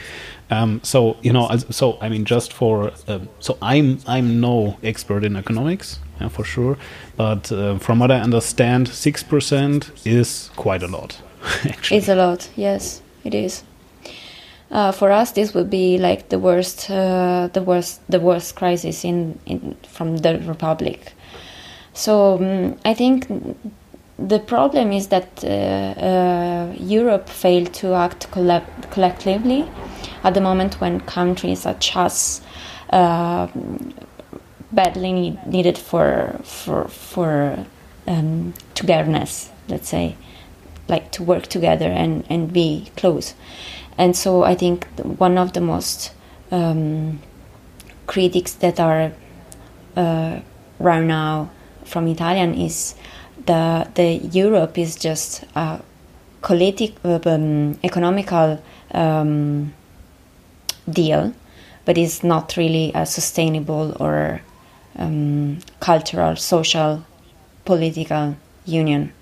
[0.52, 5.22] um, so you know, so I mean, just for uh, so I'm I'm no expert
[5.24, 6.76] in economics, yeah, for sure,
[7.16, 11.22] but uh, from what I understand, six percent is quite a lot.
[11.64, 13.62] Actually, It's a lot, yes, it is.
[14.70, 19.04] Uh, for us, this would be like the worst, uh, the worst, the worst crisis
[19.04, 21.12] in, in from the republic.
[21.92, 23.26] So um, I think
[24.16, 29.68] the problem is that uh, uh, Europe failed to act collectively
[30.22, 32.40] at the moment when countries such as
[32.90, 33.48] uh,
[34.72, 37.66] badly need, needed for for for
[38.06, 40.16] um, togetherness, let's say,
[40.88, 43.34] like to work together and and be close.
[44.00, 44.86] And so I think
[45.18, 46.12] one of the most
[46.50, 47.20] um,
[48.06, 49.12] critics that are
[49.94, 50.40] uh,
[50.78, 51.50] right now
[51.84, 52.94] from Italian is
[53.44, 55.82] the the Europe is just a
[56.40, 58.62] politic uh, um, economical
[58.94, 59.74] um,
[60.88, 61.34] deal
[61.84, 64.40] but is not really a sustainable or
[64.96, 67.04] um, cultural, social,
[67.66, 68.34] political
[68.64, 69.12] union.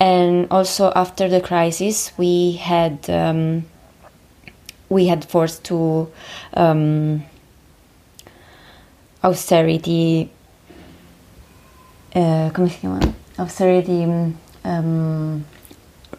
[0.00, 3.64] And also after the crisis, we had um,
[4.88, 6.10] we had forced to
[6.54, 7.24] um,
[9.22, 10.30] austerity.
[12.14, 13.12] Uh, come si chiama?
[13.38, 14.04] Austerity
[14.64, 15.44] um,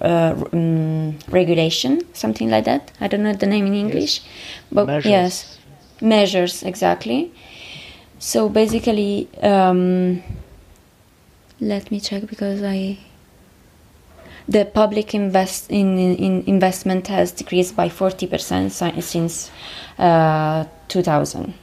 [0.02, 2.92] uh, um, regulation, something like that.
[3.00, 4.30] I don't know the name in English, Yes.
[4.72, 5.10] but Measures.
[5.10, 5.58] yes,
[6.02, 7.32] measures exactly.
[8.20, 10.22] So basically, um,
[11.62, 12.98] let me check because I
[14.48, 18.72] the public invest in, in investment has decreased by 40%
[19.02, 19.52] since
[19.98, 21.54] uh, 2000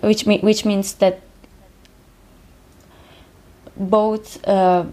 [0.00, 1.20] which me- which means that
[3.76, 4.84] both uh,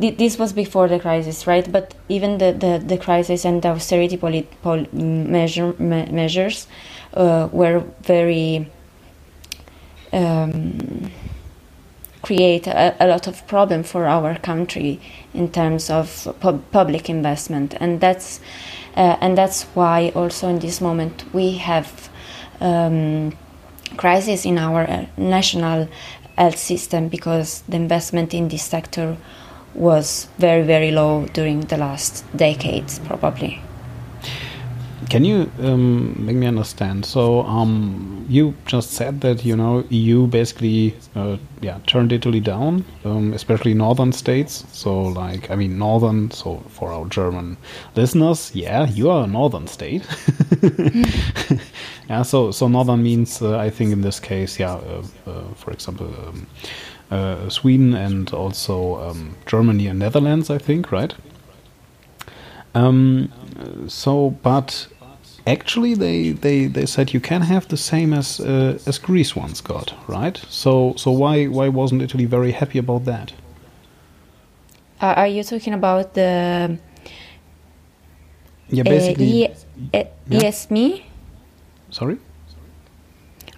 [0.00, 1.70] th- this was before the crisis right?
[1.70, 6.66] But even the, the, the crisis and the austerity poli- pol- measure, me- measures
[7.14, 8.68] uh, were very
[10.12, 11.10] um,
[12.24, 14.98] create a, a lot of problem for our country
[15.34, 17.74] in terms of pub- public investment.
[17.80, 18.40] And that's
[18.96, 22.08] uh, and that's why also in this moment we have
[22.60, 23.36] um,
[23.96, 25.88] crisis in our uh, national
[26.38, 29.16] health system because the investment in this sector
[29.74, 33.60] was very very low during the last decades probably
[35.10, 37.04] Can you um, make me understand?
[37.04, 42.84] So um, you just said that you know EU basically uh, yeah turned Italy down,
[43.04, 44.64] um, especially northern states.
[44.72, 46.30] So like I mean northern.
[46.30, 47.56] So for our German
[47.96, 50.06] listeners, yeah, you are a northern state.
[52.08, 52.22] yeah.
[52.22, 56.06] So so northern means uh, I think in this case yeah uh, uh, for example.
[56.06, 56.46] Um,
[57.10, 61.14] uh, Sweden and also um, Germany and Netherlands, I think, right?
[62.74, 63.30] Um,
[63.86, 64.88] so, but
[65.46, 69.60] actually, they, they, they said you can have the same as uh, as Greece once
[69.60, 70.36] got, right?
[70.48, 73.32] So, so why why wasn't Italy very happy about that?
[75.00, 76.78] uh, are you talking about the
[78.70, 79.48] Yeah, uh, basically.
[79.92, 80.40] uh, Yeah.
[80.48, 81.02] ESME?
[81.90, 82.16] Sorry.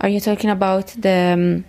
[0.01, 1.65] Are you talking about the um,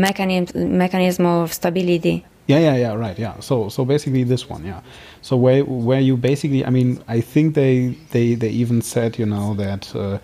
[0.00, 2.24] mechanism mechanism of stability?
[2.46, 3.40] Yeah, yeah, yeah, right, yeah.
[3.40, 4.80] So, so basically this one, yeah.
[5.22, 9.26] So where where you basically, I mean, I think they they they even said, you
[9.26, 10.18] know, that uh,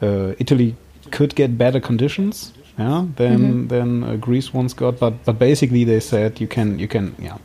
[0.00, 0.76] uh, Italy
[1.10, 6.00] could get better conditions, yeah, than than uh, Greece once got, but but basically they
[6.00, 7.38] said you can you can yeah.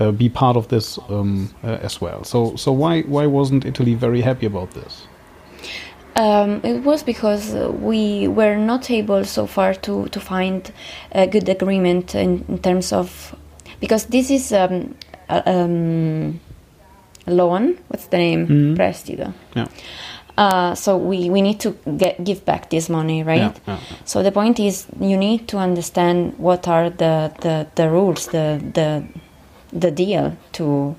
[0.00, 2.22] Uh, be part of this um, uh, as well.
[2.22, 5.08] So, so why why wasn't Italy very happy about this?
[6.14, 7.52] Um, it was because
[7.82, 10.72] we were not able so far to, to find
[11.10, 13.34] a good agreement in, in terms of
[13.80, 14.94] because this is um,
[15.28, 16.40] a, um,
[17.26, 17.76] loan.
[17.88, 18.46] What's the name?
[18.46, 18.76] Mhm.
[18.76, 19.32] Prestito.
[19.54, 19.66] Yeah,
[20.38, 23.40] Uh, so we, we need to get give back this money, right?
[23.40, 23.78] yeah, yeah.
[24.04, 28.60] So the point is, you need to understand what are the, the, the rules, the,
[28.74, 29.02] the
[29.72, 30.94] the deal to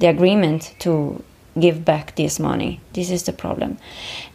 [0.00, 1.22] the agreement to
[1.58, 2.80] give back this money.
[2.92, 3.76] This is the problem,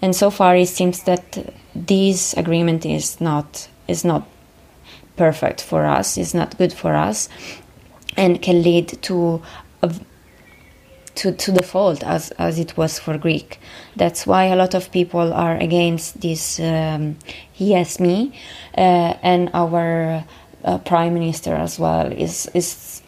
[0.02, 1.38] and so far it seems that
[1.76, 4.24] this agreement is not is not
[5.18, 6.18] perfect for us.
[6.18, 7.30] Is not good for us,
[8.18, 9.42] and can lead to
[9.82, 9.94] a
[11.16, 13.60] to, to default as, as it was for Greek.
[13.96, 17.16] That's why a lot of people are against this um,
[17.58, 18.34] ESME,
[18.78, 18.82] uh,
[19.24, 20.26] and our
[20.66, 23.02] uh, prime minister as well is is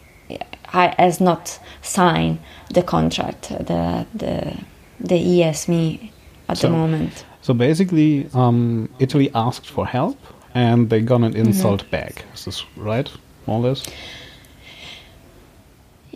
[0.68, 2.38] has not signed
[2.74, 4.56] the contract, the the
[5.00, 6.10] the ESME
[6.48, 7.24] at So- the moment.
[7.40, 10.18] So basically, um, Italy asked for help,
[10.54, 12.24] and they got an insult back.
[12.34, 13.10] Is this right,
[13.46, 13.86] more or less?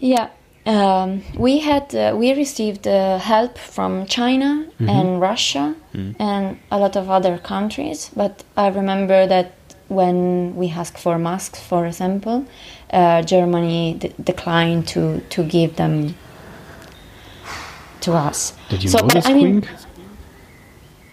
[0.04, 0.28] Yeah,
[0.66, 5.74] um, we had uh, we received uh, help from China and Russia
[6.18, 8.10] and a lot of other countries.
[8.16, 9.52] But I remember that
[9.88, 12.44] when we asked for masks, for example,
[12.92, 16.14] uh, Germany d- declined to to give them
[18.00, 18.54] to us.
[18.70, 19.62] Did you So, know but this, I mean-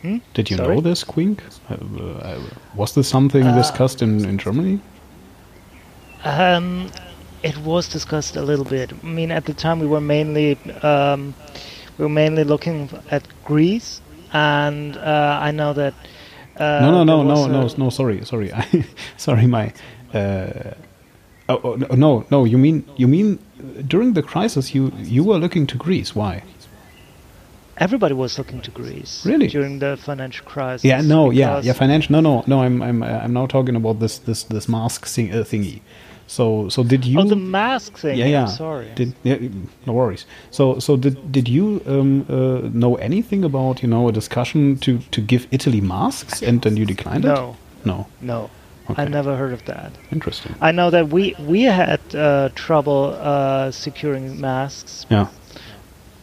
[0.02, 0.18] Hmm?
[0.34, 0.76] Did you Sorry?
[0.76, 1.40] know this, KWiNK?
[1.70, 2.40] Uh, uh,
[2.74, 4.80] was this something Uh, discussed in, in Germany?
[6.24, 6.88] Um,
[7.44, 8.92] it was discussed a little bit.
[8.92, 11.34] I mean, at the time we were mainly um,
[11.98, 14.02] we were mainly looking at Greece,
[14.34, 15.94] and uh, I know that.
[16.56, 17.90] Uh, no, no, no, no, no, no.
[17.90, 18.86] Sorry, sorry, I,
[19.18, 19.48] sorry.
[19.48, 19.74] My.
[20.14, 20.74] Uh,
[21.48, 22.46] oh, oh, no, no.
[22.46, 23.40] You mean you mean
[23.88, 26.16] during the crisis you you were looking to Greece?
[26.16, 26.44] Why?
[27.78, 29.48] Everybody was looking to Greece Really?
[29.48, 30.84] during the financial crisis.
[30.84, 31.72] Yeah, no, yeah, yeah.
[31.72, 32.12] Financial.
[32.12, 32.62] No, no, no.
[32.62, 35.80] I'm I'm I'm now talking about this this this mask thing, uh, thingy.
[36.30, 37.20] So, so did you?
[37.20, 38.18] Oh, the mask thing.
[38.20, 38.46] yeah, yeah.
[38.46, 38.88] Sorry.
[38.96, 39.38] Did, yeah,
[39.88, 40.26] no worries.
[40.52, 45.00] So, so did did you um, uh, know anything about you know a discussion to
[45.12, 47.30] to give Italy masks and then you declined it?
[47.34, 48.06] no, No.
[48.22, 48.50] no.
[48.92, 49.04] Okay.
[49.04, 49.92] I never heard of that.
[50.12, 50.54] Interesting.
[50.62, 55.28] I know that we we had uh, trouble uh, securing masks Yeah.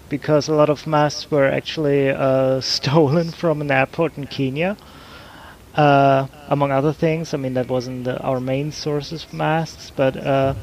[0.08, 4.76] because a lot of masks were actually uh, stolen from an airport in Kenya.
[5.76, 10.16] Uh, among other things, I mean that wasn't the, our main sources of masks, but
[10.16, 10.54] uh,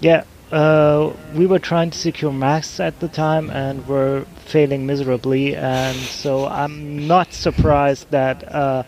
[0.00, 5.56] yeah, uh, we were trying to secure masks at the time and were failing miserably.
[5.56, 8.82] And so I'm not surprised that uh,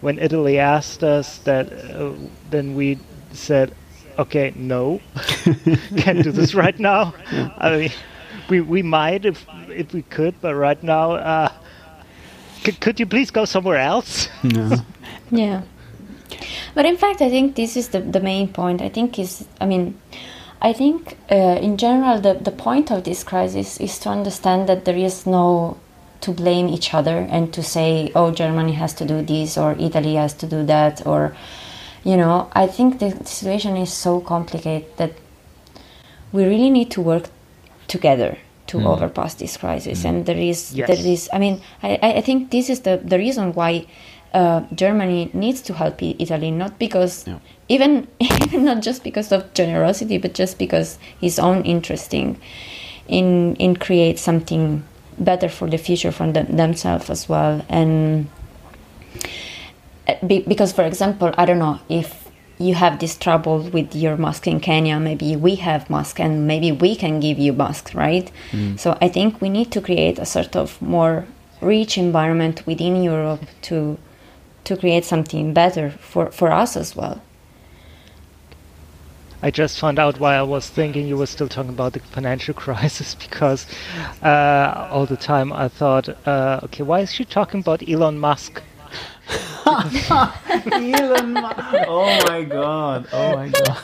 [0.00, 2.12] when Italy asked us, that uh,
[2.50, 2.98] then we
[3.32, 3.74] said,
[4.18, 5.00] "Okay, no,
[5.96, 7.14] can't do this right now."
[7.58, 7.92] I mean,
[8.48, 11.48] we we might if if we could, but right now, uh,
[12.64, 14.28] c- could you please go somewhere else?
[14.42, 14.80] Yeah.
[15.30, 15.62] Yeah.
[16.74, 18.80] But in fact, I think this is the, the main point.
[18.82, 19.98] I think is, I mean,
[20.60, 24.84] I think uh, in general, the, the point of this crisis is to understand that
[24.84, 25.76] there is no
[26.20, 30.14] to blame each other and to say, oh, Germany has to do this or Italy
[30.16, 31.36] has to do that or,
[32.04, 35.12] you know, I think the situation is so complicated that
[36.32, 37.28] we really need to work
[37.86, 40.04] together to overpass this crisis.
[40.04, 40.88] And there is, Yes.
[40.88, 43.86] there is, I mean, I, I I think this is the, the reason why
[44.34, 47.38] uh, Germany needs to help Italy, not because Yeah.
[47.68, 52.36] even even not just because of generosity, but just because his own interest in
[53.08, 54.82] in, create something
[55.18, 57.64] better for the future for them, themselves as well.
[57.70, 58.28] And
[60.06, 64.16] uh, be, because, for example, I don't know if you have this trouble with your
[64.16, 68.30] mask in Kenya, maybe we have mask and maybe we can give you masks, right?
[68.76, 71.24] So I think we need to create a sort of more
[71.60, 73.96] rich environment within Europe to
[74.64, 77.22] to create something better for, for us as well.
[79.40, 82.54] I just found out why I was thinking you were still talking about the financial
[82.64, 83.66] crisis because
[84.22, 88.62] uh, all the time I thought, uh, okay, why is she talking about Elon Musk?
[89.66, 91.74] Elon Musk.
[91.86, 93.06] Oh my god.
[93.12, 93.78] Oh my god.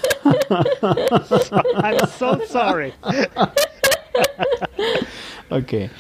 [1.77, 2.95] I'm so sorry.
[5.53, 5.91] Okay.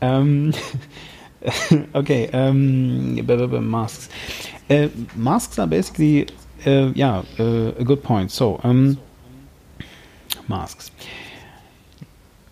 [0.00, 0.54] um,
[1.94, 2.28] okay.
[2.30, 3.16] Um,
[3.70, 4.08] masks.
[4.70, 6.28] Uh, masks are basically,
[6.66, 8.30] uh, yeah, uh, a good point.
[8.30, 8.98] So, um,
[10.48, 10.90] masks.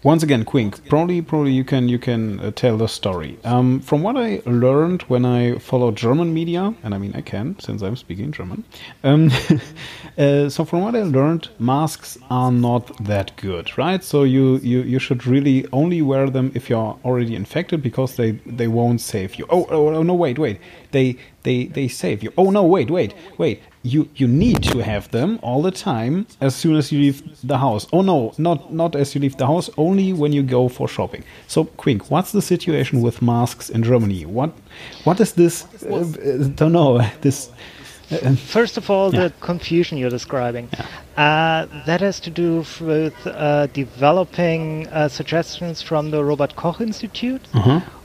[0.05, 3.39] Once again, KWiNK, probably, probably you can you can uh, tell the story.
[3.45, 7.57] Um, from what I learned when I followed German media, and I mean I can
[7.61, 8.65] since I'm speaking German.
[9.05, 9.31] Um,
[10.19, 14.03] uh, so from what I learned, masks are not that good, right?
[14.03, 18.33] So you, you you should really only wear them if you're already infected because they
[18.45, 19.47] they won't save you.
[19.51, 20.59] Oh, oh, oh no, wait, wait,
[20.91, 22.33] they they they save you.
[22.37, 23.63] Oh no, wait, wait, wait.
[23.85, 27.59] You you need to have them all the time as soon as you leave the
[27.59, 27.87] house.
[27.93, 29.69] Oh no, not not as you leave the house.
[29.77, 31.25] Only when you go for shopping.
[31.49, 34.25] So, KWiNK, what's the situation with masks in Germany?
[34.25, 34.53] What
[35.05, 35.67] what is this?
[35.85, 37.51] Uh, uh, don't know this.
[38.11, 39.21] Uh, First of all, Yeah.
[39.25, 40.69] the confusion you're describing.
[41.17, 46.81] Uh, that has to do f- with uh, developing uh, suggestions from the Robert Koch
[46.81, 47.43] Institute,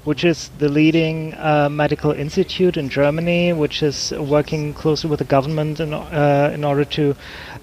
[0.04, 5.26] which is the leading uh, medical institute in Germany, which is working closely with the
[5.36, 7.16] government in, uh, in order to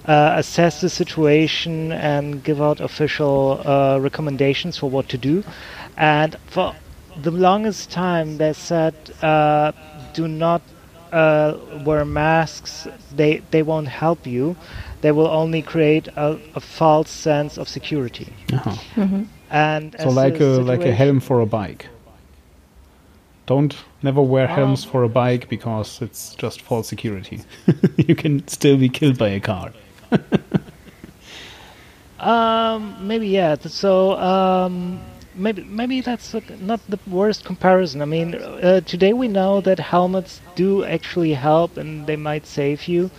[0.07, 5.43] uh, assess the situation and give out official uh, recommendations for what to do.
[5.97, 6.74] And for
[7.22, 9.72] the longest time, they said, uh,
[10.14, 10.61] do not
[11.15, 11.57] uh,
[11.87, 14.57] wear masks, they they won't help you.
[15.01, 18.33] They will only create a, a false sense of security.
[18.53, 19.25] uh-huh.
[19.51, 21.87] And So like a like a helm for a bike.
[23.47, 24.55] Don't never wear Oh.
[24.55, 27.41] helms for a bike because it's just false security.
[28.09, 29.73] you can still be killed by a car.
[32.21, 33.57] Um, maybe yeah.
[33.57, 34.99] So um,
[35.35, 38.03] maybe maybe that's not the worst comparison.
[38.03, 42.89] I mean, uh, today we know that helmets do actually help, and they might save
[42.89, 43.11] you.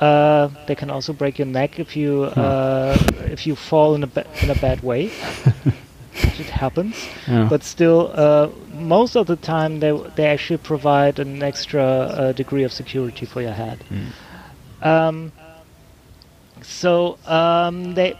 [0.00, 2.96] Uh, they can also break your neck if you uh,
[3.30, 5.10] if you fall in a ba- in a bad way.
[6.14, 6.96] it happens,
[7.28, 7.46] Yeah.
[7.50, 12.64] but still, uh, most of the time they they actually provide an extra uh, degree
[12.64, 13.78] of security for your head.
[14.82, 15.32] Um,
[16.62, 18.16] so um, they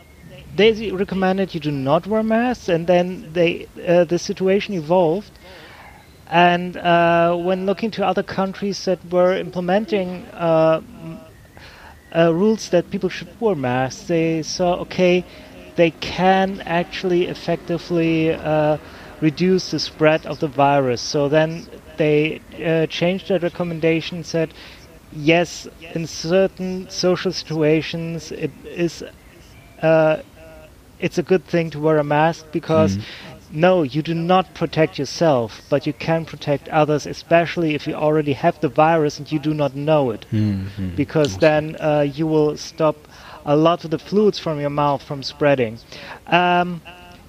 [0.56, 5.30] they recommended you do not wear masks, and then they uh, the situation evolved.
[6.26, 10.80] And uh, when looking to other countries that were implementing uh,
[12.14, 15.24] uh, rules that people should wear masks, they saw okay,
[15.76, 18.78] they can actually effectively uh,
[19.20, 21.00] reduce the spread of the virus.
[21.00, 22.40] So then they
[22.90, 24.54] changed their recommendation, said
[25.12, 29.02] yes, in certain social situations, it is.
[29.82, 30.22] Uh,
[31.00, 33.02] it's a good thing to wear a mask because Mm.
[33.52, 38.34] no, you do not protect yourself, but you can protect others, especially if you already
[38.34, 40.94] have the virus and you do not know it, Mhm.
[40.96, 42.96] because then uh, you will stop
[43.44, 45.78] a lot of the fluids from your mouth from spreading.
[46.26, 46.80] Um,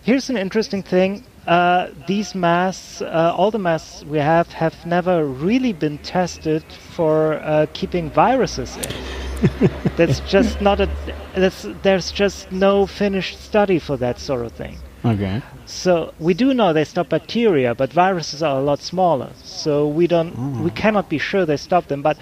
[0.04, 1.24] here's an interesting thing.
[1.48, 6.64] Uh, these masks, uh, all the masks we have, have never really been tested
[6.96, 9.21] for uh, keeping viruses in.
[9.98, 10.90] that's just not a.
[11.36, 14.78] That's, there's just no finished study for that sort of thing.
[15.04, 15.42] Okay.
[15.66, 19.32] So we do know they stop bacteria, but viruses are a lot smaller.
[19.44, 22.02] So we don't, we cannot be sure they stop them.
[22.04, 22.18] But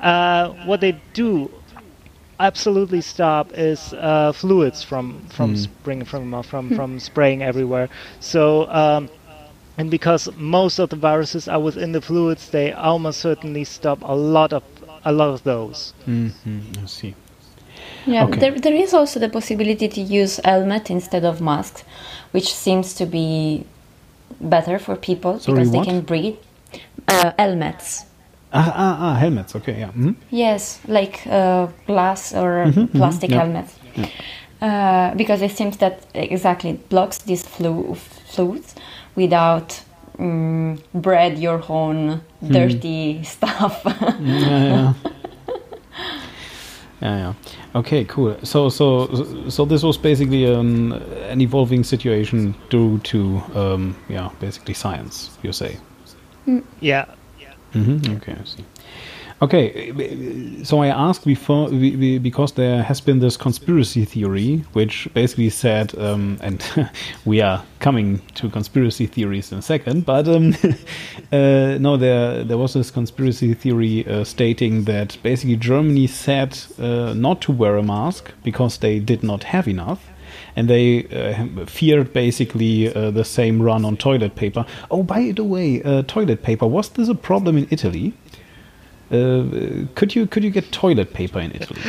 [0.00, 1.50] uh, what they do
[2.38, 7.88] absolutely stop is uh, fluids from from spring from uh, from from spraying everywhere.
[8.20, 8.68] So.
[8.70, 9.10] Um,
[9.78, 14.12] and because most of the viruses are within the fluids, they almost certainly stop a
[14.12, 14.64] lot of
[15.04, 15.92] a lot of those.
[16.04, 16.28] hmm
[16.82, 17.14] I see.
[18.06, 18.38] Yeah, Okay.
[18.40, 21.84] there, there is also the possibility to use helmet instead of masks,
[22.32, 23.64] which seems to be
[24.40, 25.84] better for people Sorry, because what?
[25.84, 26.36] they can breathe.
[27.08, 28.04] Uh, helmets.
[28.52, 29.54] Ah, ah, ah, helmets.
[29.56, 29.90] Okay, yeah.
[29.92, 30.14] Mhm.
[30.30, 33.38] Yes, like uh, glass or plastic yeah.
[33.38, 33.74] helmets.
[34.60, 38.74] Uh, because it seems that exactly it blocks these flu- fluids
[39.16, 39.80] without
[40.18, 43.82] mm, bread your own dirty stuff.
[43.84, 44.94] Yeah, yeah.
[47.00, 47.34] yeah, yeah.
[47.74, 48.36] Okay, cool.
[48.42, 50.92] So, so, so this was basically an,
[51.30, 55.30] an evolving situation due to, um, yeah, basically science.
[55.42, 55.78] You say.
[56.80, 57.04] Yeah,
[57.74, 58.16] Mm-hmm.
[58.16, 58.64] Okay, I see.
[59.40, 65.48] Okay, uh, so I asked before because there has been this conspiracy theory, which basically
[65.48, 66.60] said, um, and
[67.24, 70.56] we are coming to conspiracy theories in a second, but um,
[71.32, 77.14] uh, no, there there was this conspiracy theory uh, stating that basically Germany said uh,
[77.14, 80.10] not to wear a mask because they did not have enough
[80.56, 84.66] and they uh, feared basically uh, the same run on toilet paper.
[84.90, 88.12] Oh, by the way, uh, toilet paper was this a problem in Italy?
[89.10, 91.80] Uh, could you could you get toilet paper in Italy?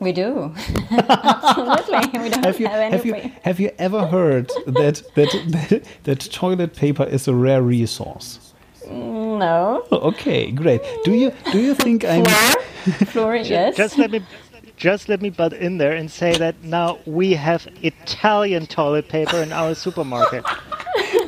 [0.00, 0.52] we do.
[0.90, 2.20] Absolutely.
[2.20, 5.30] We don't Have you any have you have you ever heard that that
[5.70, 8.52] that, that toilet paper is a rare resource?
[8.90, 9.86] No.
[9.90, 10.82] Oh, Okay, great.
[11.04, 12.96] Do you do you think I'm Floor?
[13.06, 13.76] Floor, yes.
[13.76, 14.22] Just let me
[14.76, 19.36] just let me butt in there and say that now we have Italian toilet paper
[19.36, 20.44] in our supermarket.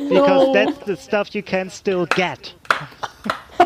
[0.08, 2.52] Because that's the stuff you can still get.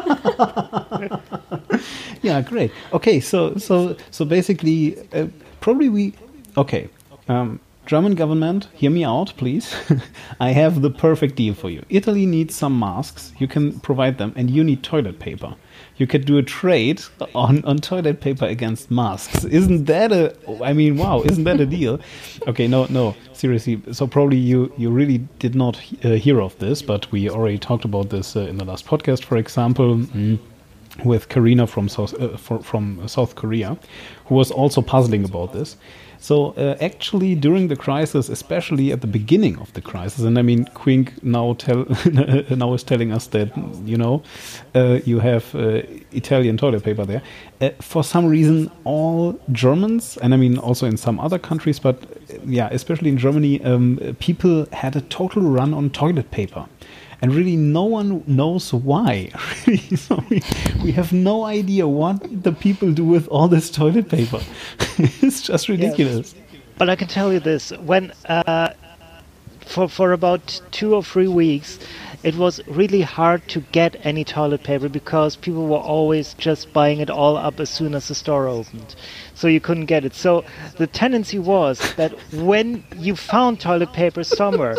[2.22, 2.72] yeah, great.
[2.92, 5.26] Okay, so so so basically, uh,
[5.61, 6.14] probably we.
[6.57, 6.88] Okay,
[7.28, 9.74] um, German government, hear me out, please.
[10.41, 11.82] I have the perfect deal for you.
[11.89, 13.32] Italy needs some masks.
[13.39, 15.55] You can provide them, and you need toilet paper.
[15.97, 17.01] You could do a trade
[17.34, 19.47] on, on toilet paper against masks.
[19.47, 20.36] Isn't that a?
[20.62, 21.22] I mean, wow!
[21.22, 21.99] Isn't that a deal?
[22.47, 23.80] Okay, no, no, seriously.
[23.93, 27.84] So probably you you really did not uh, hear of this, but we already talked
[27.86, 29.97] about this uh, in the last podcast, for example.
[29.97, 30.39] Mm
[31.05, 33.76] with Karina from South uh, for, from South Korea,
[34.26, 35.76] who was also puzzling about this.
[36.21, 40.43] So uh, actually, during the crisis, especially at the beginning of the crisis, and I
[40.43, 41.87] mean, KWiNK now tell
[42.57, 44.23] now is telling us that you know
[44.75, 47.23] uh, you have uh, Italian toilet paper there.
[47.61, 52.03] Uh, for some reason, all Germans, and I mean also in some other countries, but
[52.03, 56.66] uh, yeah, especially in Germany, um, people had a total run on toilet paper
[57.21, 59.31] and really no one knows why.
[59.66, 60.41] Really, so we,
[60.83, 64.41] we have no idea what the people do with all this toilet paper.
[64.99, 66.35] it's just ridiculous.
[66.79, 68.73] But I can tell you this: when uh,
[69.66, 71.79] for for about two or three weeks,
[72.23, 76.99] it was really hard to get any toilet paper because people were always just buying
[77.01, 78.97] it all up as soon as the store opened.
[79.35, 80.14] So you couldn't get it.
[80.14, 80.45] So
[80.79, 84.77] the tendency was that when you found toilet paper somewhere,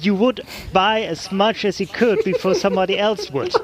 [0.00, 0.40] you would
[0.72, 3.54] buy as much as you could before somebody else would.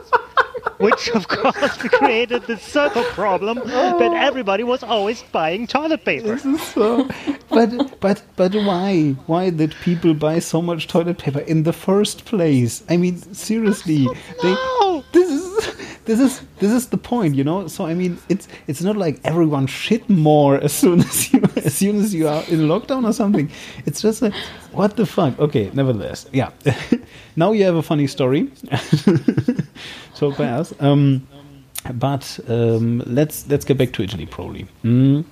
[0.79, 4.17] Which of course created the circle problem that oh.
[4.17, 6.29] everybody was always buying toilet paper.
[6.29, 7.09] This is So,
[7.49, 9.17] but but but why?
[9.27, 12.83] Why did people buy so much toilet paper in the first place?
[12.89, 14.09] I mean, seriously,
[14.43, 14.55] they,
[15.13, 15.53] this is
[16.05, 17.69] this is this is the point, you know.
[17.69, 21.75] So I mean, it's it's not like everyone shit more as soon as you as
[21.75, 23.51] soon as you are in lockdown or something.
[23.87, 24.35] It's just like,
[24.73, 25.39] what the fuck?
[25.39, 26.51] Okay, nevertheless, yeah.
[27.37, 28.51] now you have a funny story.
[30.15, 30.75] so fast.
[30.81, 31.27] Um,
[31.95, 34.67] but um, let's let's get back to Italy, probably.
[34.85, 35.25] Mm.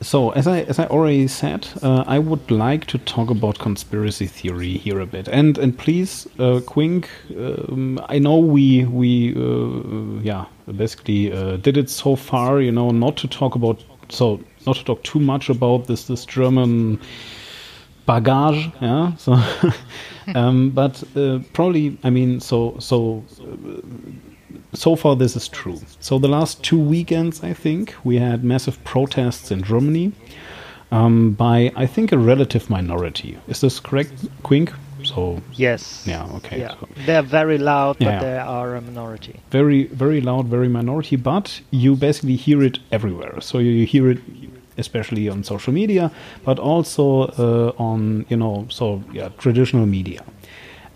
[0.00, 4.26] So, as I as I already said, uh, I would like to talk about conspiracy
[4.26, 7.06] theory here a bit, and and please, uh, KWiNK,
[7.36, 10.44] um, I know we we uh, yeah
[10.76, 14.84] basically uh, did it so far, you know, not to talk about so not to
[14.84, 17.00] talk too much about this this German
[18.06, 19.16] bagage, yeah.
[19.16, 19.34] So,
[20.34, 23.24] um, but uh, probably, I mean, so so.
[23.40, 23.80] Uh,
[24.72, 25.80] so far, this is true.
[26.00, 30.12] So, the last two weekends, I think, we had massive protests in Germany
[30.92, 33.38] um, by, I think, a relative minority.
[33.48, 34.12] Is this correct,
[34.42, 34.72] KWiNK?
[35.04, 36.58] So yes, yeah, okay.
[36.60, 36.74] Yeah.
[36.80, 38.20] So, They're very loud, but Yeah.
[38.20, 39.40] they are a minority.
[39.50, 43.40] very, very loud, very minority, but you basically hear it everywhere.
[43.40, 44.18] So you hear it
[44.78, 46.10] especially on social media,
[46.44, 50.24] but also uh, on, you know, so yeah, traditional media.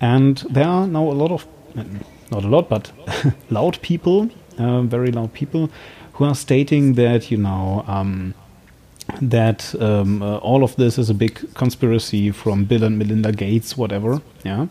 [0.01, 1.47] And there are now a lot of,
[2.31, 2.93] not a lot, but
[3.51, 5.71] loud people, uh, very loud people,
[6.15, 8.35] who are stating that, you know, um,
[9.21, 13.77] that um, uh, all of this is a big conspiracy from Bill and Melinda Gates,
[13.77, 14.21] whatever.
[14.45, 14.67] Yeah.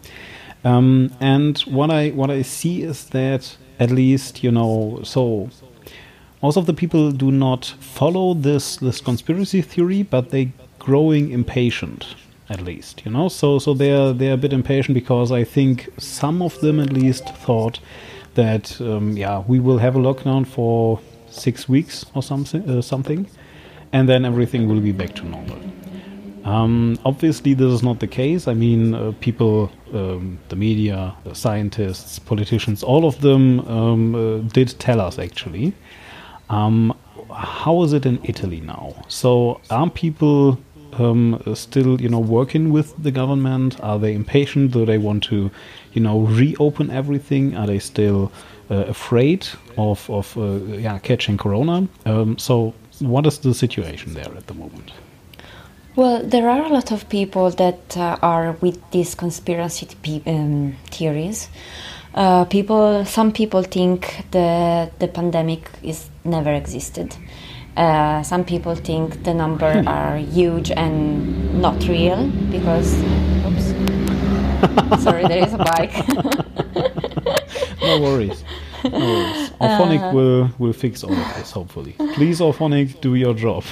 [0.63, 5.49] Um, and what I what I see is that at least you know so
[6.41, 12.15] most of the people do not follow this this conspiracy theory, but they growing impatient
[12.49, 16.41] at least you know so so they're they're a bit impatient because I think some
[16.41, 17.79] of them at least thought
[18.33, 23.27] that um, yeah we will have a lockdown for six weeks or something uh, something
[23.91, 25.59] and then everything will be back to normal.
[26.45, 28.47] Um, obviously, this is not the case.
[28.47, 34.37] I mean, uh, people, um, the media, the scientists, politicians, all of them um, uh,
[34.53, 35.73] did tell us actually.
[36.49, 36.93] Um,
[37.33, 38.95] how is it in Italy now?
[39.07, 40.57] So, are people
[40.93, 43.79] um, still, you know, working with the government?
[43.81, 44.71] Are they impatient?
[44.71, 45.51] Do they want to,
[45.93, 47.55] you know, reopen everything?
[47.55, 48.31] Are they still
[48.71, 49.47] uh, afraid
[49.77, 51.87] of of uh, yeah catching corona?
[52.05, 54.91] Um, so, what is the situation there at the moment?
[55.95, 59.87] Well, there are a lot of people that uh, are with these conspiracy
[60.25, 61.49] um, theories.
[62.13, 67.15] Uh, people, some people think the the pandemic is never existed.
[67.77, 72.93] Uh, some people think the number are huge and not real because.
[73.45, 73.73] Oops.
[75.03, 75.93] Sorry, there is a bike.
[77.81, 78.43] No worries.
[78.83, 79.49] No worries.
[79.61, 81.95] Auphonic will will fix all of this hopefully.
[82.13, 83.63] Please, Auphonic, do your job.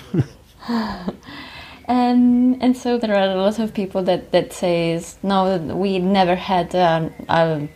[1.88, 6.36] Um, and so there are a lot of people that, that says no we never
[6.36, 7.68] had um, a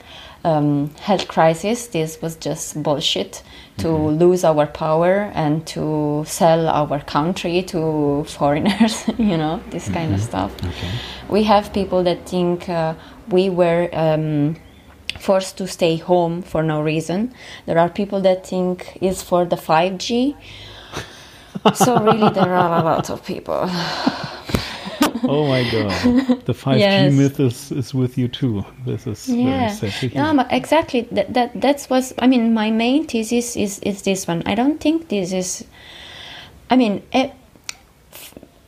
[0.44, 3.44] um, health crisis this was just bullshit
[3.78, 10.14] to lose our power and to sell our country to foreigners you know this kind
[10.14, 10.92] of stuff okay.
[11.30, 12.94] we have people that think uh,
[13.30, 14.56] we were um,
[15.22, 17.34] forced to stay home for no reason.
[17.66, 20.36] There are people that think it's for the 5G.
[21.76, 23.70] so really, there are a lot of people.
[25.24, 25.92] Oh my god.
[26.46, 27.14] The 5G Yes.
[27.14, 28.66] myth is, is with you too.
[28.86, 31.08] This is very Yeah, sad no, but exactly.
[31.12, 32.14] That, that that's was.
[32.20, 34.44] I mean, my main thesis is is this one.
[34.46, 35.66] I don't think this is.
[36.70, 37.32] I mean, e-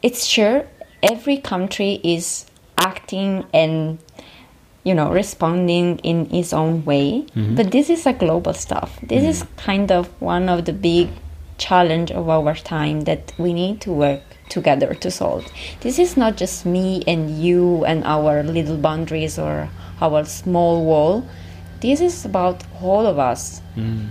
[0.01, 0.67] it's sure
[1.01, 2.45] every country is
[2.77, 3.99] acting and
[4.83, 7.55] you know responding in its own way, mm-hmm.
[7.55, 8.99] but this is a global stuff.
[9.01, 9.29] This mm-hmm.
[9.29, 11.09] is kind of one of the big
[11.57, 15.45] challenge of our time that we need to work together to solve.
[15.81, 19.69] This is not just me and you and our little boundaries or
[20.01, 21.25] our small wall.
[21.81, 23.61] This is about all of us.
[23.75, 24.09] Mm.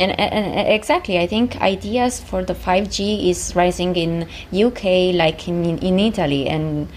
[0.00, 5.46] And, and, and exactly, I think ideas for the 5G is rising in UK like
[5.46, 6.88] in, in Italy and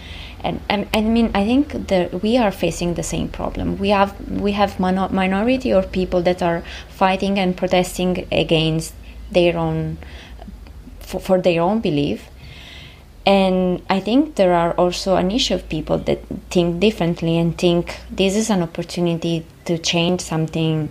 [0.46, 3.78] and, and I mean I think that we are facing the same problem.
[3.78, 8.94] We have we have minor, minority of people that are fighting and protesting against
[9.32, 9.98] their own
[11.06, 12.30] for, for their own belief.
[13.26, 16.20] And I think there are also a niche of people that
[16.52, 20.90] think differently and think this is an opportunity to change something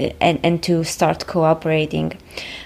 [0.00, 2.16] uh, and, and to start cooperating.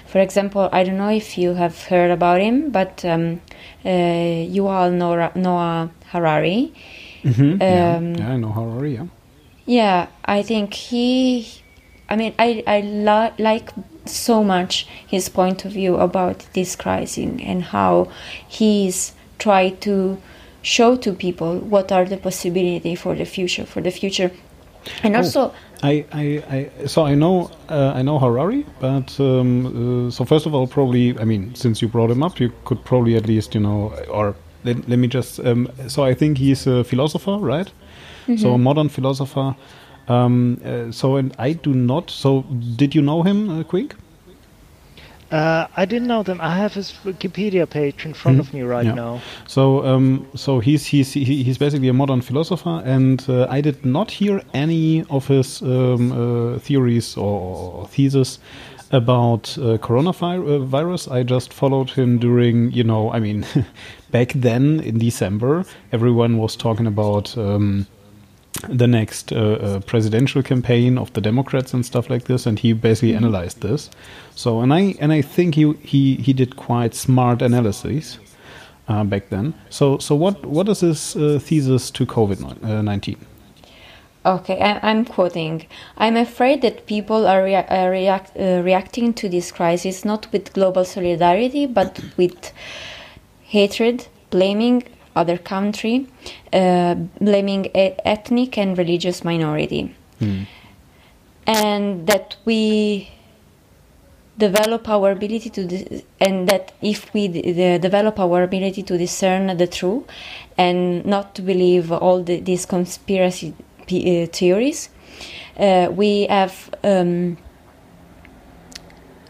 [0.05, 3.41] For example, I don't know if you have heard about him, but um,
[3.83, 6.71] uh, you all know Noah Harari.
[7.23, 7.95] Mhm, yeah.
[7.97, 9.07] Um, yeah, I know Harari, yeah.
[9.65, 11.62] Yeah, I think he.
[12.13, 13.67] I mean, I I li- like
[14.05, 17.17] so much his point of view about this crisis
[17.51, 18.07] and how
[18.59, 20.17] he's tried to
[20.61, 24.29] show to people what are the possibility for the future for the future,
[25.03, 25.19] and Oh.
[25.19, 25.41] also
[25.91, 30.45] I, I, I, so I know, uh, I know Harari, but um, uh, so first
[30.45, 33.53] of all, probably, I mean, since you brought him up, you could probably at least,
[33.53, 34.33] you know, or
[34.63, 37.69] let, let me just, um, so I think he's a philosopher, right?
[38.37, 39.55] So a modern philosopher.
[40.07, 42.09] Um, uh, so and I do not.
[42.09, 42.41] So
[42.75, 43.93] did you know him, uh, KWiNK?
[45.31, 46.39] Uh, I didn't know them.
[46.41, 48.41] I have his Wikipedia page in front Mhm.
[48.41, 48.93] of me right Yeah.
[48.93, 49.19] now.
[49.47, 54.11] So, um, so he's he's he's basically a modern philosopher, and uh, I did not
[54.11, 57.39] hear any of his um, uh, theories or,
[57.79, 58.37] or thesis
[58.91, 61.11] about uh, coronavirus.
[61.11, 63.43] I just followed him during, you know, I mean,
[64.11, 67.35] back then in December, everyone was talking about.
[67.37, 67.87] Um,
[68.69, 72.73] the next uh, uh, presidential campaign of the Democrats and stuff like this, and he
[72.73, 73.89] basically analyzed this.
[74.35, 78.19] So, and I and I think he he he did quite smart analyses
[78.87, 79.53] uh, back then.
[79.69, 83.17] So, so what what is his uh, thesis to COVID nineteen?
[84.25, 85.65] Okay, I, I'm quoting.
[85.97, 90.53] I'm afraid that people are, rea- are react, uh, reacting to this crisis not with
[90.53, 92.53] global solidarity, but with
[93.41, 94.83] hatred, blaming
[95.15, 96.07] other country,
[96.51, 99.93] uh, blaming ethnic and religious minority,
[101.47, 103.09] and that we
[104.37, 109.55] develop our ability to dis- and that if we d- develop our ability to discern
[109.57, 110.03] the truth
[110.57, 113.53] and not to believe all the, these conspiracy
[113.85, 114.89] p- uh, theories
[115.59, 117.37] uh, we have um,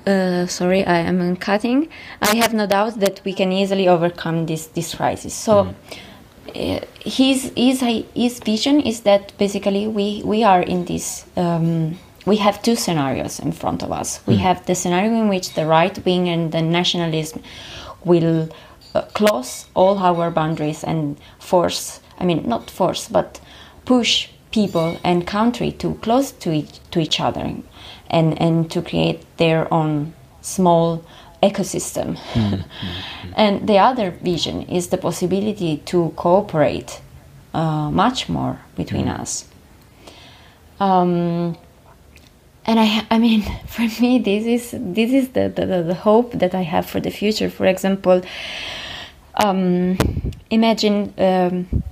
[0.05, 1.89] uh, sorry I am cutting.
[2.21, 5.33] I have no doubt that we can easily overcome this this crisis.
[5.33, 5.73] So
[6.55, 7.81] uh, his his
[8.15, 13.39] his vision is that basically we we are in this um, we have two scenarios
[13.39, 14.21] in front of us.
[14.25, 17.41] We have the scenario in which the right wing and the nationalism
[18.05, 18.49] will
[18.95, 23.39] uh, close all our boundaries and force I mean not force but
[23.85, 27.55] push people and country to close to each, to each other
[28.13, 31.03] and and to create their own small
[31.41, 32.17] ecosystem.
[33.35, 37.01] and the other vision is the possibility to cooperate
[37.53, 39.45] uh, much more between us.
[40.79, 41.57] Um,
[42.65, 46.55] and I, I mean, for me, this is this is the, the, the hope that
[46.55, 47.49] I have for the future.
[47.49, 48.21] For example,
[49.35, 49.97] um,
[50.49, 51.83] imagine um,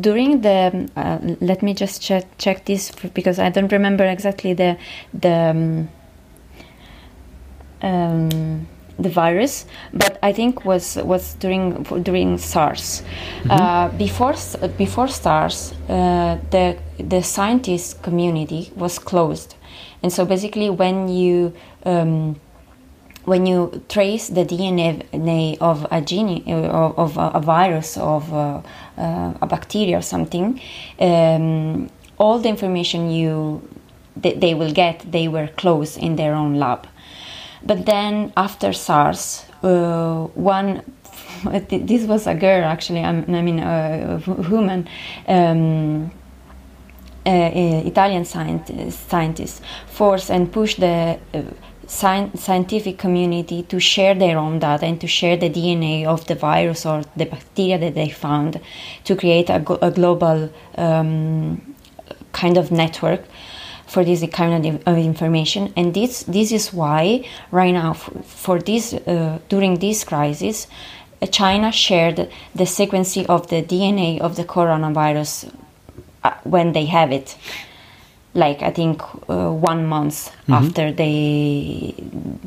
[0.00, 4.52] during the uh, let me just check check this for, because I don't remember exactly
[4.52, 4.76] the
[5.12, 5.88] the um,
[7.82, 8.66] um,
[8.98, 13.02] the virus, but I think was was during during SARS.
[13.50, 14.34] Uh, before
[14.76, 19.54] before SARS, uh, the the scientist community was closed,
[20.02, 21.52] and so basically when you
[21.84, 22.36] um,
[23.24, 28.62] when you trace the DNA of a gene of, of a, virus of uh, uh,
[28.96, 30.60] a bacteria or something,
[31.00, 33.62] um, all the information you
[34.16, 36.86] they, they will get they were closed in their own lab.
[37.62, 40.82] But then after SARS, uh, one
[41.68, 43.00] this was a girl actually.
[43.00, 44.88] I mean, a woman.
[45.26, 46.10] Um,
[47.26, 51.40] uh, uh, Italian scientist, scientists force and push the uh,
[51.88, 56.86] scientific community to share their own data and to share the DNA of the virus
[56.86, 58.60] or the bacteria that they found
[59.04, 61.74] to create a, a global um,
[62.32, 63.22] kind of network
[63.86, 65.72] for this kind of, information.
[65.76, 70.66] And this this is why right now for this uh, during this crisis.
[71.22, 75.52] uh, China shared the sequence of the DNA of the coronavirus
[76.24, 77.36] uh, when they have it
[78.34, 81.94] like i think uh, one month after they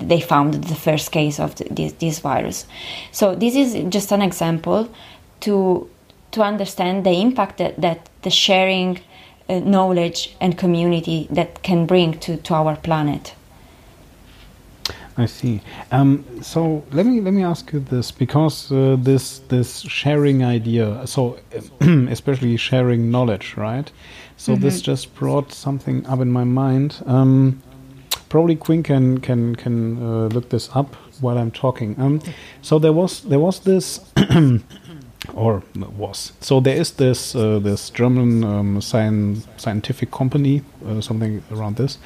[0.07, 2.65] they found the first case of this, this virus.
[3.11, 4.89] So this is just an example
[5.41, 5.89] to
[6.31, 8.99] to understand the impact that, that the sharing
[9.49, 13.33] uh, knowledge and community that can bring to, to our planet
[15.17, 15.61] I see.
[15.91, 21.07] Um, so let me let me ask you this because uh, this this sharing idea,
[21.07, 21.39] so
[21.81, 23.91] especially sharing knowledge, right?
[24.37, 27.01] So this just brought something up in my mind.
[27.07, 27.63] Um,
[28.29, 31.95] probably KWiNK can can can uh, look this up while I'm talking.
[31.97, 32.21] Um,
[32.61, 33.99] so there was there was this.
[35.33, 35.63] or
[35.97, 41.75] was so there is this uh, this German um, scien- scientific company uh, something around
[41.75, 41.97] this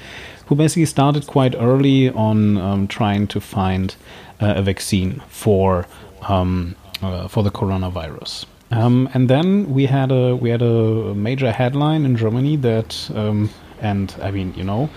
[0.51, 3.95] who basically started quite early on um, trying to find
[4.41, 5.87] uh, a vaccine for
[6.27, 8.45] um, uh, for the coronavirus.
[8.69, 13.49] Um, and then we had a we had a major headline in Germany that um,
[13.79, 14.89] and I mean you know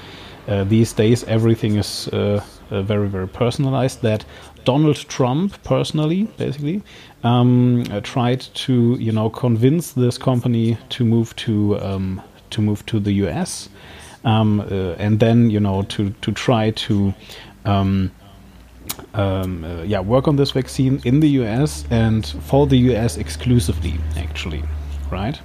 [0.48, 2.42] uh, these days everything is uh,
[2.72, 4.24] uh, very very personalized that
[4.64, 6.82] Donald Trump personally basically
[7.22, 12.84] um, uh, tried to you know convince this company to move to um, to move
[12.86, 13.68] to the US
[14.24, 17.14] um, uh, and then you know to to try to
[17.64, 18.10] um,
[19.14, 23.94] um, uh, yeah work on this vaccine in the US and for the US exclusively
[24.16, 24.62] actually
[25.10, 25.40] right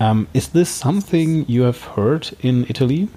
[0.00, 3.08] um, is this something you have heard in Italy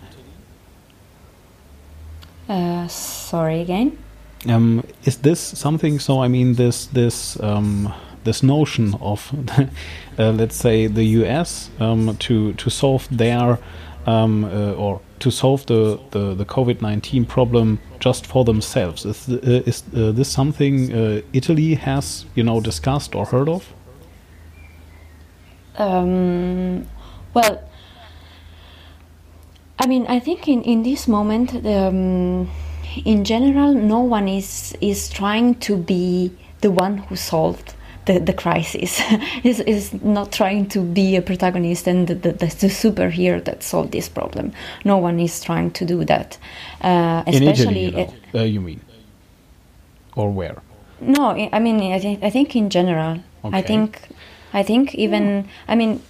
[2.50, 3.98] Uh, sorry again.
[4.48, 6.00] Um, is this something?
[6.00, 7.94] So I mean, this this um,
[8.26, 9.32] this notion of,
[10.20, 11.70] uh, let's say, the U.S.
[11.80, 13.58] Um, to to solve their
[14.06, 19.06] um, uh, or to solve the the, the COVID nineteen problem just for themselves.
[19.06, 23.74] Is uh, is uh, this something uh, Italy has you know discussed or heard of?
[25.78, 26.88] Um,
[27.34, 27.64] well,
[29.80, 32.50] I mean, I think in, in this moment, um,
[33.06, 36.32] in general, no one is is trying to be
[36.62, 37.74] the one who solved
[38.06, 39.02] the, the crisis.
[39.44, 43.92] is is not trying to be a protagonist and the, the, the, superhero that solved
[43.92, 44.52] this problem.
[44.86, 46.38] No one is trying to do that.
[46.82, 48.82] Uh, especially, in Italy, you, know, uh, you mean,
[50.16, 50.62] or where?
[51.02, 53.20] No, I mean, I, th- I think in general.
[53.44, 53.58] Okay.
[53.58, 54.02] I think,
[54.54, 56.02] I think even, I mean,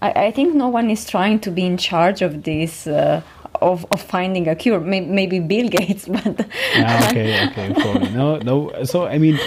[0.00, 2.86] I, I, think no one is trying to be in charge of this.
[2.86, 3.22] Uh,
[3.60, 8.84] of, of finding a cure, maybe Bill Gates, but yeah, okay, okay, no, no.
[8.84, 9.38] So I mean,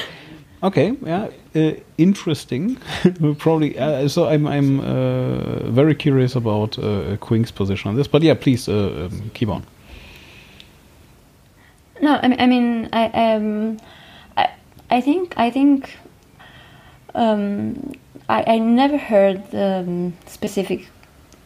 [0.64, 2.78] okay, yeah, uh, interesting.
[3.38, 3.78] probably.
[3.78, 8.34] Uh, so I'm I'm uh, very curious about uh, KWiNK's position on this, but yeah,
[8.34, 9.64] please uh, um, keep on.
[12.02, 13.78] No, I mean, I mean, I um,
[14.38, 14.50] I,
[14.90, 15.98] I think I think
[17.16, 17.94] um,
[18.28, 20.88] I, I never heard um, specific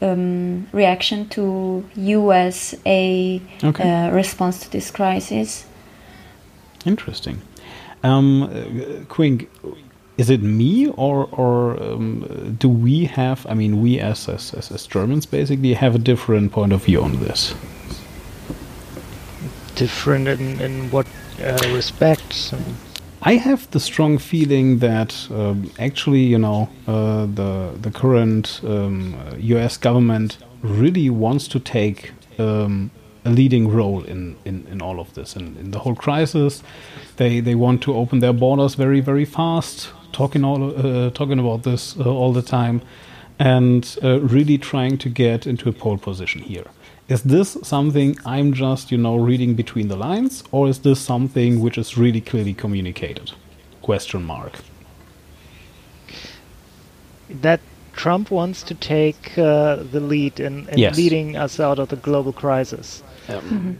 [0.01, 3.84] um, reaction to USA okay.
[3.84, 5.66] uh, response to this crisis.
[6.86, 7.41] Interesting.
[8.06, 8.47] Um, uh,
[9.10, 9.47] KWiNK,
[10.18, 13.45] is it me or or um, do we have?
[13.49, 17.20] I mean, we as, as as Germans basically have a different point of view on
[17.20, 17.56] this.
[19.76, 21.08] Different in in what
[21.39, 22.53] uh, respects?
[23.24, 29.16] I have the strong feeling that um, actually, you know, uh, the the current um,
[29.39, 29.78] U.S.
[29.78, 32.91] government really wants to take um,
[33.26, 36.63] a leading role in, in, in all of this and in, in, the whole crisis.
[37.17, 41.63] They they want to open their borders very very fast, talking all uh, talking about
[41.63, 42.82] this uh, all the time,
[43.39, 46.65] and uh, really trying to get into a pole position here.
[47.07, 51.61] Is this something I'm just, you know, reading between the lines, or is this something
[51.61, 53.32] which is really clearly communicated?
[53.84, 54.53] Question mark.
[57.30, 57.59] That
[57.93, 60.97] Trump wants to take uh, the lead in, in yes.
[60.97, 63.03] leading us out of the global crisis.
[63.28, 63.73] Um, mm-hmm.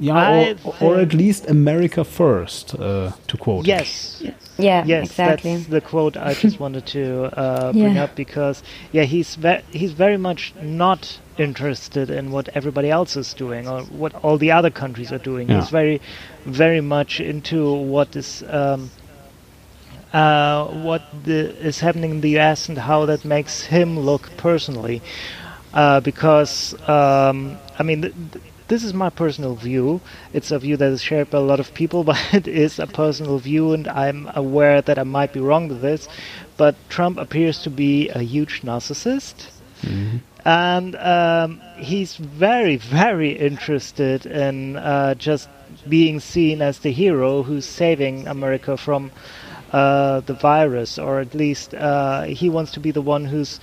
[0.00, 3.66] Yeah, or, or, at least America first, uh, to quote.
[3.66, 4.18] Yes.
[4.24, 4.34] yes.
[4.58, 5.56] Yeah, yes, exactly.
[5.56, 8.04] that's the quote I just wanted to uh, bring yeah.
[8.04, 13.34] up because, yeah, he's ve- he's very much not interested in what everybody else is
[13.34, 15.50] doing or what all the other countries are doing.
[15.50, 15.60] Yeah.
[15.60, 16.00] He's very,
[16.46, 18.90] very much into what is um,
[20.12, 22.68] uh, what the, is happening in the U.S.
[22.68, 25.02] and how that makes him look personally.
[25.72, 30.00] Uh, because um, I mean, th- th- this is my personal view.
[30.32, 32.86] It's a view that is shared by a lot of people, but it is a
[32.86, 36.08] personal view, and I'm aware that I might be wrong with this.
[36.56, 39.50] But Trump appears to be a huge narcissist.
[39.82, 45.48] Mm-hmm and um, he's very, very interested in uh, just
[45.88, 49.10] being seen as the hero who's saving America from
[49.72, 53.60] uh, the virus, or at least uh, he wants to be the one who's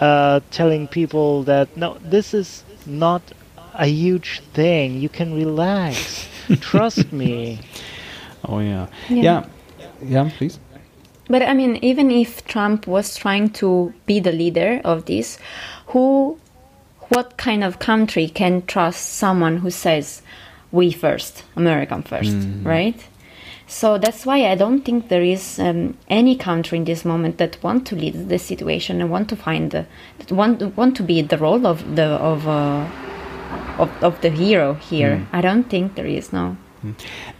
[0.00, 3.22] uh, telling people that no, this is not
[3.78, 5.00] a huge thing.
[5.00, 6.28] You can relax.
[6.60, 7.60] Trust me.
[8.44, 8.88] Oh yeah.
[9.08, 9.46] yeah, yeah,
[10.02, 10.30] yeah.
[10.36, 10.58] Please.
[11.28, 15.38] But I mean, even if Trump was trying to be the leader of this,
[15.88, 16.38] who,
[17.10, 20.22] what kind of country can trust someone who says,
[20.72, 22.64] we first, American 1st mm.
[22.64, 23.06] right?
[23.66, 27.62] So that's why I don't think there is um, any country in this moment that
[27.62, 29.84] want to lead the situation and want to find the,
[30.18, 32.88] that want want to be the role of the of uh,
[33.78, 35.16] of, of the hero here.
[35.16, 35.26] Mm.
[35.32, 36.56] I don't think there is no.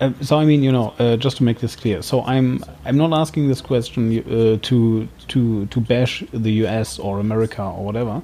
[0.00, 2.96] Uh, so I mean, you know, uh, just to make this clear, so I'm I'm
[2.96, 6.98] not asking this question uh, to to to bash the U.S.
[6.98, 8.22] or America or whatever.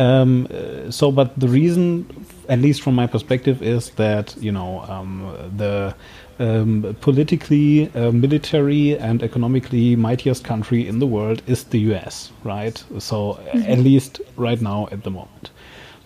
[0.00, 4.80] Um, uh, so, but the reason, at least from my perspective, is that you know
[4.88, 5.94] um, the
[6.38, 12.32] um, politically, uh, military, and economically mightiest country in the world is the U.S.
[12.44, 12.82] Right?
[12.98, 13.62] So, mm-hmm.
[13.62, 15.50] at least right now, at the moment.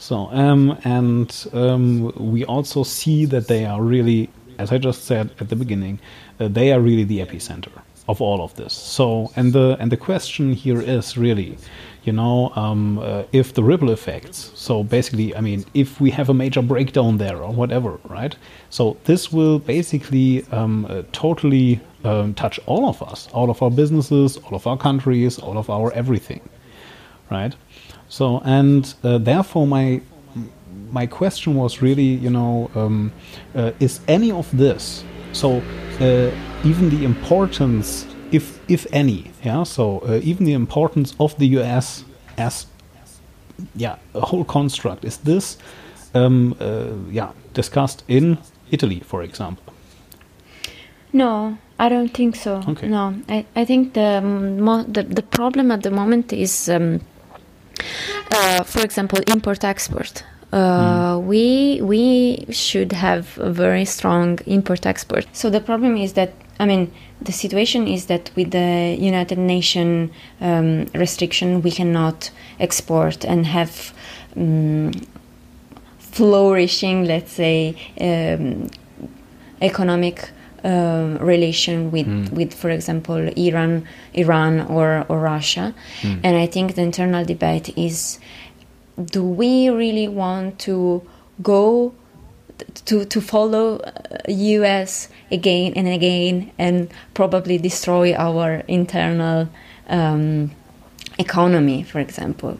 [0.02, 5.30] So, um, and um, we also see that they are really as I just said
[5.40, 6.00] at the beginning,
[6.40, 7.72] uh, they are really the epicenter
[8.08, 8.72] of all of this.
[8.72, 11.56] So, and the and the question here is really,
[12.04, 14.50] you know, um, uh, if the ripple effects.
[14.54, 18.34] So basically, I mean, if we have a major breakdown there or whatever, right?
[18.70, 23.70] So this will basically um, uh, totally um, touch all of us, all of our
[23.70, 26.40] businesses, all of our countries, all of our everything,
[27.30, 27.54] right?
[28.12, 30.00] So, and uh, therefore, my
[30.90, 33.12] my question was really, you know, um,
[33.54, 35.62] uh, is any of this so
[36.00, 36.30] uh,
[36.64, 42.04] even the importance, if if any, yeah, so uh, even the importance of the U.S.
[42.36, 42.66] as
[43.76, 45.58] yeah a whole construct is this
[46.14, 48.38] um, uh, yeah discussed in
[48.70, 49.72] Italy, for example?
[51.12, 52.62] No, I don't think so.
[52.68, 52.88] Okay.
[52.88, 57.00] No, I, I think the, mo- the the problem at the moment is, um,
[58.30, 60.24] uh, for example, import export.
[60.52, 65.26] Uh, We we should have a very strong import export.
[65.32, 66.30] So the problem is that
[66.60, 66.90] I mean
[67.24, 70.10] the situation is that with the United Nations
[70.40, 73.92] um, restriction we cannot export and have.
[74.36, 74.90] Um,
[76.12, 78.68] flourishing, let's say, um,
[79.60, 80.30] economic
[80.64, 85.74] um, relation with, with, for example, Iran, Iran or, or Russia.
[86.22, 88.18] And I think the internal debate is:
[89.04, 91.02] Do we really want to
[91.42, 91.94] go
[92.86, 95.08] to to follow uh, U.S.
[95.30, 99.48] again and again and probably destroy our internal
[99.88, 100.52] um,
[101.18, 102.58] economy, for example?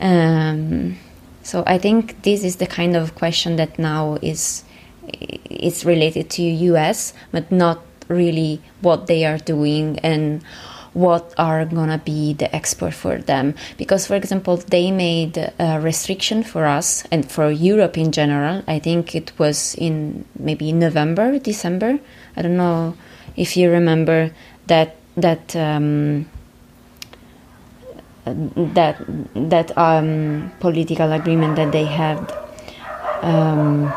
[0.00, 0.98] Um,
[1.42, 4.64] so I think this is the kind of question that now is
[5.50, 10.42] is related to US, but not really what they are doing and
[10.92, 13.54] what are gonna be the export for them.
[13.76, 18.62] Because, for example, they made a restriction for us and for Europe in general.
[18.66, 22.00] I think it was in maybe November, December.
[22.36, 22.96] I don't know
[23.36, 24.32] if you remember
[24.66, 25.54] that that.
[25.54, 26.26] Um,
[28.26, 29.02] that
[29.34, 32.18] that um, political agreement that they had
[33.22, 33.92] um,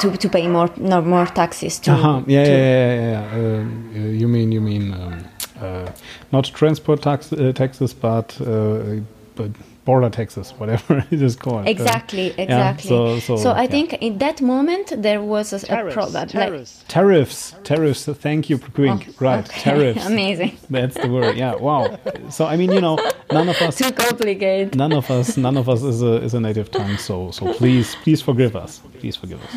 [0.00, 2.22] to to pay more no, more taxes to, Uh-huh.
[2.26, 3.10] Yeah, to yeah, yeah, yeah.
[3.10, 3.38] yeah.
[3.38, 3.64] Uh,
[4.00, 5.24] uh, you mean you mean um,
[5.60, 5.90] uh,
[6.32, 9.00] not transport tax, uh, taxes, but uh,
[9.36, 9.50] but
[9.90, 11.66] border taxes, whatever it is called.
[11.66, 12.88] Uh, exactly exactly.
[12.90, 13.74] so- so, I yeah.
[13.74, 16.14] think in that moment there was a, a Tariffs, problem.
[16.22, 16.72] Like, tariffs.
[16.96, 18.02] tariffs, tariffs.
[18.26, 19.02] Thank you, KWiNK.
[19.08, 19.60] Oh, right, okay.
[19.68, 20.06] tariffs.
[20.06, 20.52] Amazing.
[20.76, 21.36] That's the word.
[21.36, 21.54] Yeah.
[21.56, 21.98] Wow.
[22.36, 22.96] So I mean, you know,
[23.38, 24.76] none of us, Too complicated.
[24.84, 26.96] none of us, none of us is a is a native tongue.
[27.08, 28.72] So so please please forgive us.
[29.00, 29.52] Please forgive us.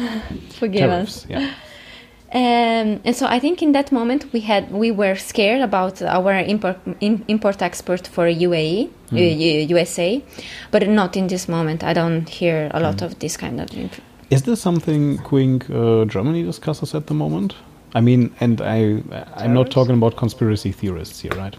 [0.62, 1.24] Forgive us.
[1.24, 1.26] tariffs.
[1.34, 1.54] Yeah.
[2.34, 6.34] Um, and so I think in that moment we had we were scared about our
[6.34, 10.24] import in, import export for UAE uh, U- USA,
[10.72, 11.84] but not in this moment.
[11.84, 13.70] I don't hear a lot of this kind of.
[14.32, 17.54] Is this something KWiNK uh, Germany discusses at the moment?
[17.94, 19.04] I mean, and I
[19.36, 21.56] I'm not talking about conspiracy theorists here, right?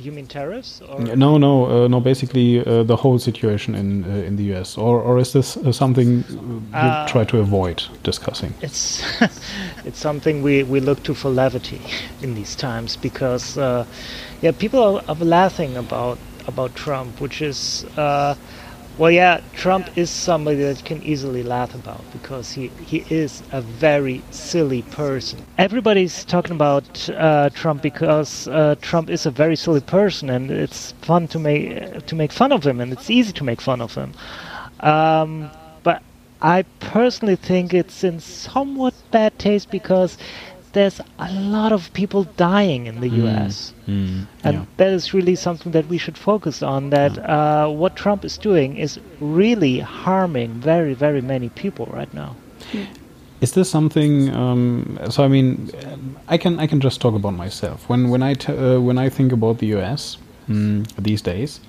[0.00, 0.80] You mean tariffs?
[0.88, 2.00] Or No, no, uh, no.
[2.00, 5.72] Basically, uh, the whole situation in uh, in the US, or or is this uh,
[5.72, 8.52] something you Uh, try to avoid discussing?
[8.62, 9.02] it's
[9.86, 11.80] it's something we, we look to for levity
[12.22, 13.84] in these times because uh,
[14.42, 18.34] yeah people are, are laughing about about Trump which is uh,
[18.98, 23.60] well yeah Trump is somebody that can easily laugh about because he, he is a
[23.60, 25.44] very silly person.
[25.58, 30.92] Everybody's talking about uh, Trump because uh, Trump is a very silly person and it's
[31.02, 33.94] fun to make to make fun of him and it's easy to make fun of
[33.94, 34.12] him.
[34.80, 35.50] Um,
[35.82, 36.02] but
[36.40, 40.16] I personally think it's in somewhat bad taste because
[40.72, 43.72] there's a lot of people dying in the US.
[44.44, 44.64] And yeah.
[44.76, 46.90] that is really something that we should focus on.
[46.90, 52.36] That uh, what Trump is doing is really harming very, very many people right now.
[53.40, 54.34] Is this something?
[54.34, 55.70] Um, so I mean,
[56.26, 57.88] I can I can just talk about myself.
[57.88, 61.60] When when I t- uh, when I think about the US mm, these days,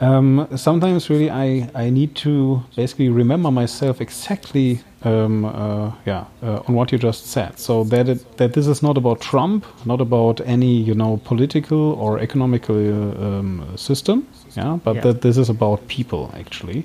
[0.00, 4.80] um, sometimes really I I need to basically remember myself exactly.
[5.04, 7.56] Um, uh, yeah, uh, on what you just said.
[7.56, 11.92] So that it, that this is not about Trump, not about any you know political
[11.92, 14.26] or economical um, system.
[14.56, 15.02] Yeah, but Yeah.
[15.02, 16.84] that this is about people actually.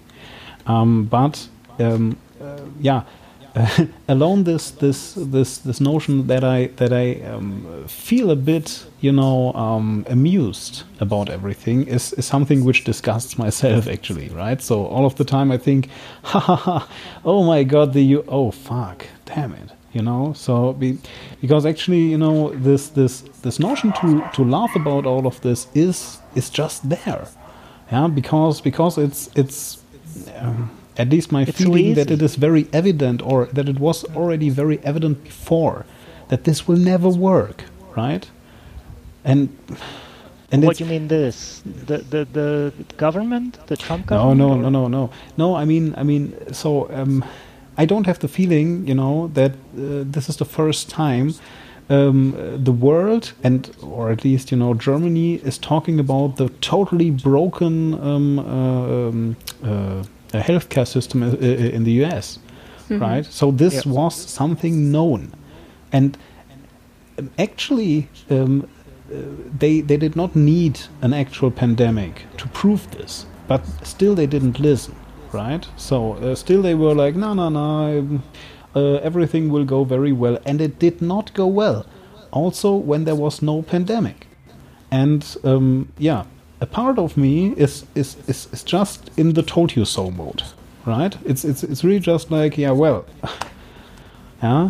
[0.68, 1.50] Um, but
[1.80, 3.02] um, uh, yeah,
[3.56, 8.86] uh, alone this this this this notion that I that I um, feel a bit
[9.02, 14.62] you know um, amused about everything is, is something which disgusts myself actually, right?
[14.62, 15.90] So all of the time I think,
[16.24, 16.90] ha ha ha,
[17.24, 19.70] oh my god, the you oh fuck, damn it.
[19.94, 20.98] You know, so be,
[21.40, 25.68] because actually, you know, this this this notion to to laugh about all of this
[25.76, 27.28] is is just there,
[27.92, 29.84] yeah, because because it's it's
[30.36, 33.80] um, at least my It's so feeling that it is very evident or that it
[33.80, 35.86] was already very evident before
[36.30, 37.66] that this will never work
[37.96, 38.30] right
[39.24, 39.50] and
[40.52, 41.64] and what do you mean this?
[41.66, 44.38] The, the the government, the Trump government?
[44.38, 47.26] no no, no no no no i mean i mean so um,
[47.76, 51.34] i don't have the feeling you know that uh, this is the first time
[51.90, 57.12] um, the world and or at least you know Germany is talking about the totally
[57.12, 59.36] broken um, uh, um,
[60.34, 62.40] uh, healthcare system in the US,
[62.90, 63.00] mm-hmm.
[63.00, 63.26] right?
[63.26, 63.86] So this yep.
[63.86, 65.34] was something known,
[65.92, 66.18] and
[67.18, 68.10] um, actually.
[68.30, 68.68] Um,
[69.12, 69.18] uh,
[69.60, 74.60] they they did not need an actual pandemic to prove this, but still they didn't
[74.60, 74.96] listen,
[75.34, 75.68] right?
[75.76, 78.22] So uh, still they were like, no, no, no,
[78.76, 80.38] uh, everything will go very well.
[80.46, 81.86] And it did not go well.
[82.32, 84.28] Also, when there was no pandemic.
[84.90, 86.26] And um, yeah,
[86.64, 90.44] a part of me is, is, is, is just in the told you so mode,
[90.86, 91.16] right?
[91.26, 93.06] It's, it's, it's really just like, yeah, well,
[94.44, 94.70] yeah.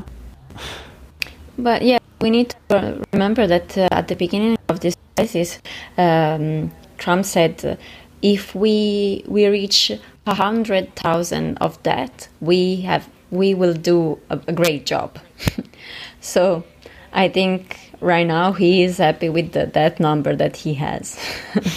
[1.58, 5.60] But yeah, we need to remember that uh, at the beginning of this crisis,
[6.00, 7.76] um, Trump said, uh,
[8.24, 9.92] if we we reach
[10.26, 15.20] a hundred thousand of that, we have we will do a, a great job.
[16.22, 16.64] so
[17.12, 21.18] I think right now he is happy with the, that number that he has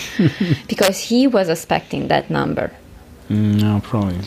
[0.68, 2.70] because he was expecting that number.
[3.28, 4.18] Mm, no, probably.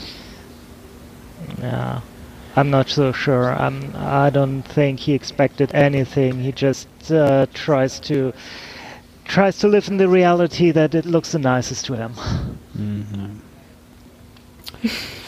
[1.60, 2.02] Yeah,
[2.56, 3.52] I'm not so sure.
[3.52, 3.94] I'm.
[3.96, 6.40] I don't think he expected anything.
[6.40, 8.34] He just uh, tries to
[9.26, 12.14] tries to live in the reality that it looks the nicest to him.
[12.78, 13.38] Mm-hmm.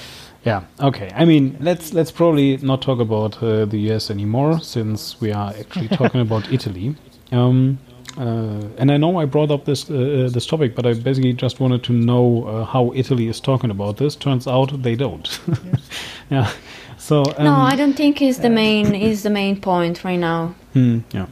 [0.43, 0.63] Yeah.
[0.79, 1.11] Okay.
[1.15, 5.53] I mean, let's let's probably not talk about uh, the US anymore since we are
[5.59, 6.95] actually talking about Italy.
[7.31, 7.77] Um,
[8.17, 11.33] uh, and I know I brought up this uh, uh this topic, but I basically
[11.33, 14.15] just wanted to know uh, how Italy is talking about this.
[14.15, 15.39] Turns out they don't.
[16.29, 16.51] yeah.
[16.97, 20.55] So um, no, I don't think is the main is the main point right now.
[20.73, 21.27] Hmm, yeah.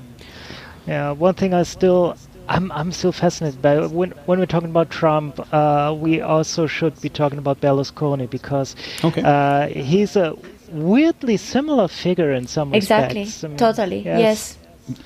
[0.88, 1.12] Yeah.
[1.12, 2.16] One thing I still
[2.50, 7.00] I'm I'm still fascinated by when when we're talking about Trump, uh, we also should
[7.00, 9.22] be talking about Berlusconi because okay.
[9.22, 10.36] uh, he's a
[10.72, 13.22] weirdly similar figure in some exactly.
[13.22, 13.44] respects.
[13.44, 14.58] Exactly, mean, totally, yes.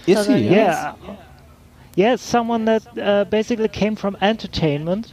[0.05, 0.19] yes.
[0.21, 0.55] Is he?
[0.55, 0.95] Yeah.
[1.95, 5.11] Yes, someone that uh, basically came from entertainment,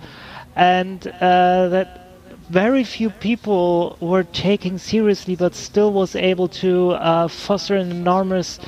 [0.55, 2.01] and uh, that
[2.48, 8.61] very few people were taking seriously, but still was able to uh, foster an enormous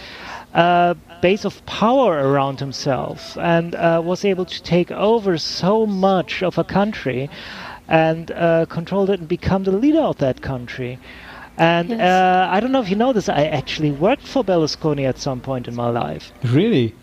[0.52, 6.43] uh, base of power around himself and uh, was able to take over so much
[6.43, 7.31] of a country
[7.89, 10.99] and uh, control it and become the leader of that country.
[11.57, 12.01] And yes.
[12.01, 15.40] uh, I don't know if you know this, I actually worked for Berlusconi at some
[15.40, 16.32] point in my life.
[16.43, 16.94] Really?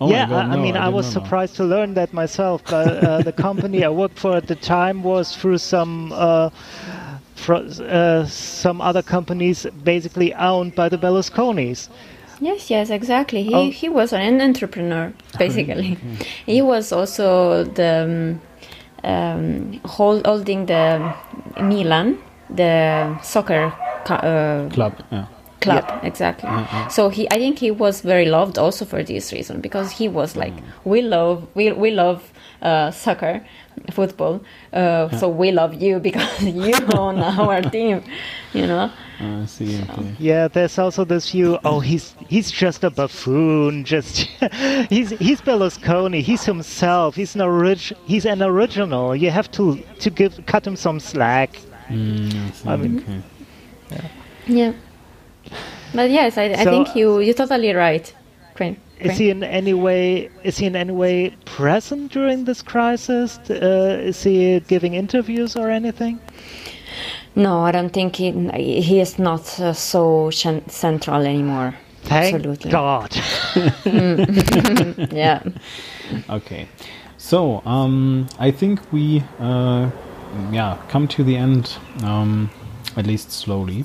[0.00, 2.62] Oh yeah, God, I, no, I, mean, I, I was surprised to learn that myself.
[2.64, 6.12] But uh, the company I worked for at the time was through some.
[6.12, 6.50] Uh,
[7.48, 11.88] uh, some other companies basically owned by the Berlusconis.
[12.40, 13.42] Yes, yes, exactly.
[13.42, 13.70] He oh.
[13.70, 15.96] he was an entrepreneur basically.
[15.96, 16.14] Mm-hmm.
[16.46, 18.40] he was also the um,
[19.04, 21.14] um, hold, holding the
[21.60, 22.18] Milan,
[22.50, 23.72] the soccer
[24.06, 25.02] uh, club.
[25.10, 25.26] Yeah.
[25.60, 26.06] Club, yeah.
[26.06, 26.48] exactly.
[26.88, 30.36] So he, I think he was very loved also for this reason because he was
[30.36, 30.62] like, mm.
[30.84, 32.32] we love, we we love
[32.62, 33.44] uh, soccer,
[33.90, 34.40] football.
[34.72, 35.18] Uh, yeah.
[35.18, 38.04] So we love you because you own our team,
[38.52, 38.92] you know.
[39.20, 39.80] I see.
[39.82, 40.14] Okay.
[40.18, 41.58] Yeah, there's also this view.
[41.64, 43.84] Oh, he's he's just a buffoon.
[43.92, 44.28] Just
[44.88, 46.20] he's he's Berlusconi.
[46.22, 47.16] He's himself.
[47.16, 49.16] He's an orig- He's an original.
[49.16, 51.58] You have to to give cut him some slack.
[51.88, 53.22] Mm, I, I mean, okay.
[53.90, 54.08] yeah.
[54.46, 54.72] yeah.
[55.94, 58.14] But yes, I, I think you you're totally right.
[58.54, 58.78] Great.
[59.00, 63.38] Is he in any way is he in any way present during this crisis?
[63.50, 66.20] Uh, is he giving interviews or anything?
[67.38, 68.32] No, I don't think he
[68.82, 71.72] he is not uh, so central anymore.
[72.02, 72.70] Thank Absolutely.
[72.70, 73.16] God.
[75.12, 75.42] yeah.
[76.30, 76.66] Okay,
[77.18, 79.90] so um, I think we uh,
[80.50, 82.50] yeah come to the end um,
[82.96, 83.84] at least slowly.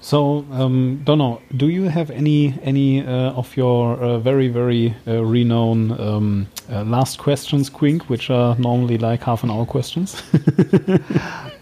[0.00, 1.40] So, um, don't know.
[1.56, 6.84] Do you have any any uh, of your uh, very very uh, renowned um, uh,
[6.84, 10.22] last questions, KWiNK, which are normally like half an hour questions?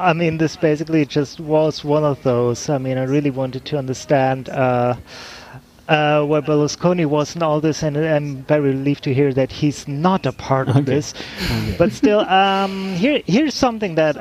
[0.00, 2.68] I mean, this basically just was one of those.
[2.68, 4.96] I mean, I really wanted to understand uh,
[5.88, 9.86] uh, where Berlusconi was in all this, and I'm very relieved to hear that he's
[9.86, 10.84] not a part of okay.
[10.84, 11.14] this.
[11.44, 11.74] Okay.
[11.78, 14.16] But still, um, here here's something that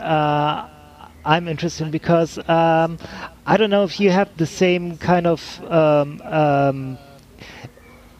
[1.25, 2.97] I'm interested in because um,
[3.45, 6.97] I don't know if you have the same kind of um, um,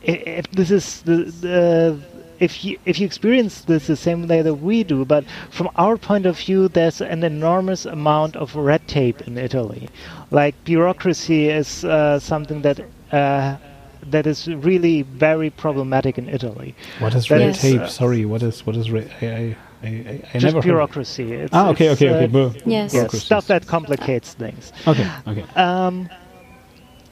[0.02, 2.00] if this is the, the
[2.40, 5.98] if you if you experience this the same way that we do, but from our
[5.98, 9.90] point of view, there's an enormous amount of red tape in Italy.
[10.32, 12.80] Like bureaucracy is uh, something that
[13.12, 13.58] uh,
[14.04, 16.76] that is really very problematic in Italy.
[17.00, 17.82] What is red tape?
[17.82, 19.12] Uh, Sorry, what is what is red?
[19.22, 21.34] I, I, I, I Just bureaucracy.
[21.34, 22.40] It's, ah, okay, okay, okay.
[22.40, 22.94] Uh, yes.
[22.94, 24.74] yes, stuff that complicates things.
[24.88, 25.46] Okay, okay.
[25.56, 26.10] Um,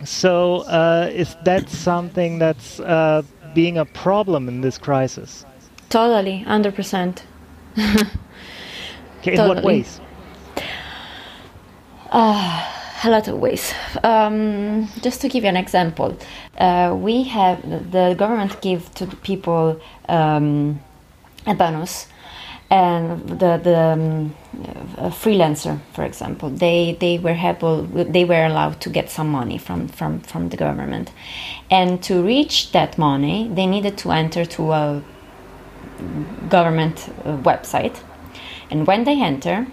[0.03, 5.45] So, uh, is that something that's uh, being a problem in this crisis?
[5.89, 7.23] Totally, hundred percent.
[9.19, 9.99] Okay, in what ways?
[12.11, 13.73] Uh, a lot of ways.
[14.03, 16.17] Um, just to give you an example,
[16.57, 17.61] uh, we have
[17.91, 20.79] the government give to the people um,
[21.45, 22.07] a bonus,
[22.69, 24.35] and the the um,
[25.11, 29.87] freelancer, for example, they they were able they were allowed to get some money from
[29.87, 31.11] from from the government,
[31.69, 35.03] and to reach that money, they needed to enter to a
[36.49, 37.99] government uh, website,
[38.69, 39.67] and when they enter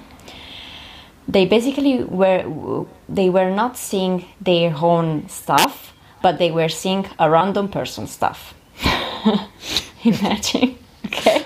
[1.26, 5.94] they basically were they were not seeing their own stuff
[6.24, 8.54] but they were seeing a random person stuff.
[10.04, 11.44] Imagine okay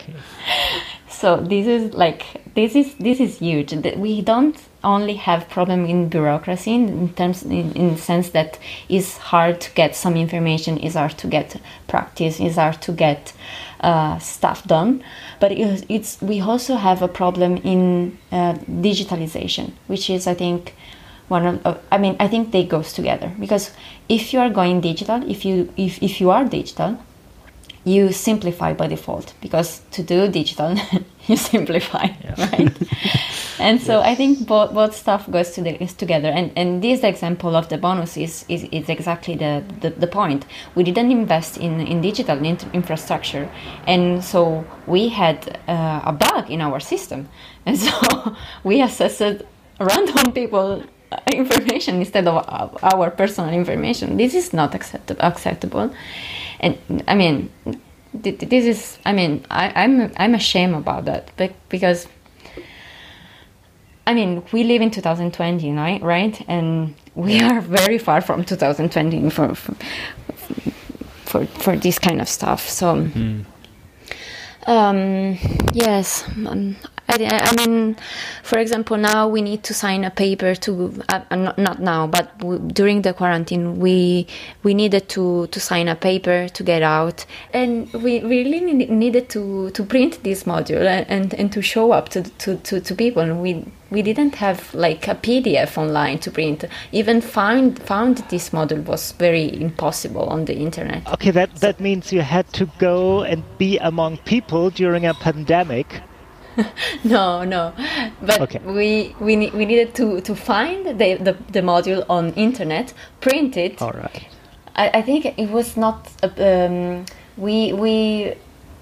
[1.19, 2.25] so this is like
[2.55, 3.73] this is this is huge.
[3.97, 8.59] We don't only have problem in bureaucracy in terms in, in sense that
[8.89, 13.33] it's hard to get some information is hard to get practice is hard to get
[13.81, 15.03] uh, stuff done.
[15.41, 20.75] But it's, it's, we also have a problem in uh, digitalization which is i think
[21.27, 23.33] one of i mean i think they goes together.
[23.41, 23.73] Because
[24.09, 26.97] if you are going digital if you if, if you are digital
[27.89, 30.77] you simplify by default because to do digital
[31.27, 32.07] you simplify
[32.37, 32.77] right?
[33.61, 34.07] And so yes.
[34.07, 36.29] i think both, both stuff goes to the, is together.
[36.29, 40.47] And, and this example of the bonus is, is, is exactly the, the, the point.
[40.77, 43.51] We didn't invest in, in digital in infrastructure
[43.87, 47.29] and so we had uh, a bug in our system.
[47.67, 49.43] And so we assessed
[49.81, 50.85] random people
[51.33, 54.17] information instead of our personal information.
[54.17, 55.91] This is not accept- acceptable
[56.61, 57.51] and I mean,
[58.13, 61.31] this is I mean I, I'm I'm ashamed about that
[61.69, 62.07] because
[64.07, 66.43] I mean we live in 2020 right right?
[66.49, 72.97] And we are very far from 2020 for for for this kind of stuff so.
[72.97, 73.41] Mm-hmm.
[74.71, 75.39] um,
[75.75, 76.77] yes um,
[77.09, 77.97] I, I, mean,
[78.43, 82.39] for example, now we need to sign a paper to uh, uh not now, but
[82.39, 84.27] w- during the quarantine, we
[84.63, 87.25] we needed to to sign a paper to get out,
[87.55, 92.23] and we really needed to to print this module and and to show up to
[92.23, 93.23] to to, to people.
[93.23, 96.65] And we we didn't have like a PDF online to print.
[96.93, 101.07] Even find found this module was very impossible on the internet.
[101.15, 106.03] Okay, that that means you had to go and be among people during a pandemic
[107.05, 107.73] no, no.
[108.23, 108.59] But okay.
[108.65, 113.81] we we we needed to to find the, the, the module on internet, print it.
[113.81, 114.27] All right.
[114.77, 116.09] I, I think it was not.
[116.39, 117.05] Um,
[117.37, 118.35] we we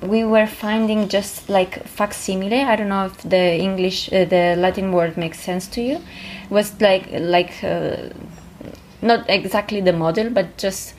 [0.02, 2.62] we were finding just like facsimile.
[2.62, 5.96] I don't know if the English, uh, the Latin word makes sense to you.
[5.96, 8.10] It was like like uh,
[9.02, 10.94] not exactly the model, but just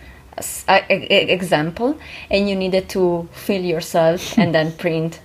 [0.67, 1.97] a, a, a example,
[2.29, 5.19] and you needed to fill yourself and then print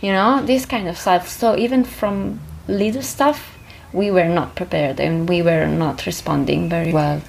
[0.00, 1.28] you know this kind of stuff.
[1.28, 3.58] So even from little stuff
[3.92, 7.22] we were not prepared and we were not responding very well.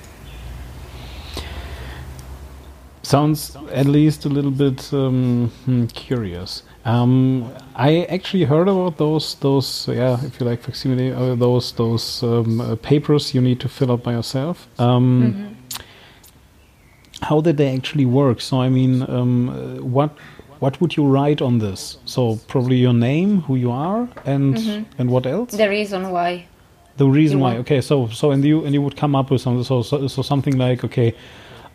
[3.02, 6.64] Sounds at least a little bit um, hmm, curious.
[6.86, 12.24] Um, I actually heard about those those yeah if you like facsimile uh, those those
[12.24, 14.68] um, uh, papers you need to fill out by yourself.
[14.78, 15.56] Um, mm -hmm.
[17.22, 18.42] how did they actually work?
[18.42, 19.52] So I mean um,
[19.94, 20.12] what
[20.60, 21.98] what would you write on this?
[22.06, 25.02] So probably your name, who you are, and mm-hmm.
[25.02, 25.52] and what else?
[25.52, 26.48] The reason why.
[26.98, 27.58] The reason why.
[27.58, 29.64] Okay, so so and you and you would come up with something.
[29.64, 31.16] So so, so something like okay.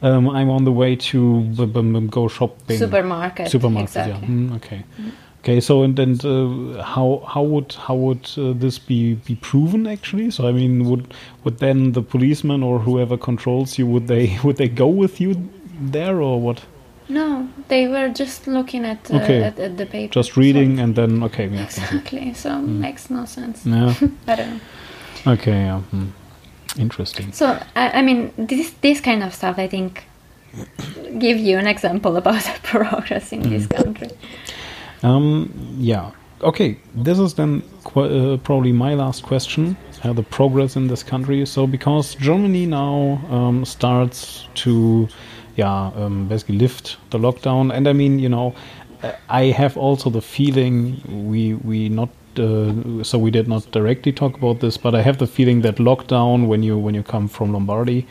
[0.02, 2.76] Um, I'm on the way to b- b- go shopping.
[2.76, 3.48] Supermarket.
[3.48, 3.88] Supermarket.
[3.88, 4.28] Exactly.
[4.28, 4.34] Yeah.
[4.34, 4.84] Mm, okay.
[5.00, 5.12] Mm.
[5.38, 5.60] Okay.
[5.60, 10.30] So and then uh, how how would how would uh, this be be proven actually?
[10.30, 14.56] So I mean, would would then the policeman or whoever controls you would they would
[14.56, 15.48] they go with you
[15.80, 16.62] there or what?
[17.08, 19.42] No, they were just looking at, uh, okay.
[19.42, 20.12] at, at, the paper.
[20.12, 21.46] Just reading so and then okay.
[21.48, 21.64] Yeah.
[21.64, 22.32] Exactly.
[22.34, 22.78] So mm.
[22.78, 23.66] makes no sense.
[23.66, 23.94] Yeah.
[24.26, 25.32] I don't know.
[25.32, 25.52] Okay.
[25.52, 25.82] Yeah.
[25.92, 26.10] Mm.
[26.78, 27.32] Interesting.
[27.32, 30.04] So I, I mean, this this kind of stuff, I think,
[31.18, 33.50] give you an example about the progress in mm.
[33.50, 34.10] this country.
[35.02, 35.52] Um.
[35.78, 36.12] Yeah.
[36.40, 36.78] Okay.
[36.94, 37.62] This is then
[37.94, 39.76] uh, probably my last question.
[40.02, 41.46] Uh, the progress in this country.
[41.46, 45.08] So because Germany now um, starts to
[45.56, 47.74] yeah, um, basically lift the lockdown.
[47.74, 48.54] And I mean, you know,
[49.28, 52.08] I have also the feeling we we not
[52.38, 55.76] uh, so we did not directly talk about this, but I have the feeling that
[55.76, 58.06] lockdown when you when you come from Lombardy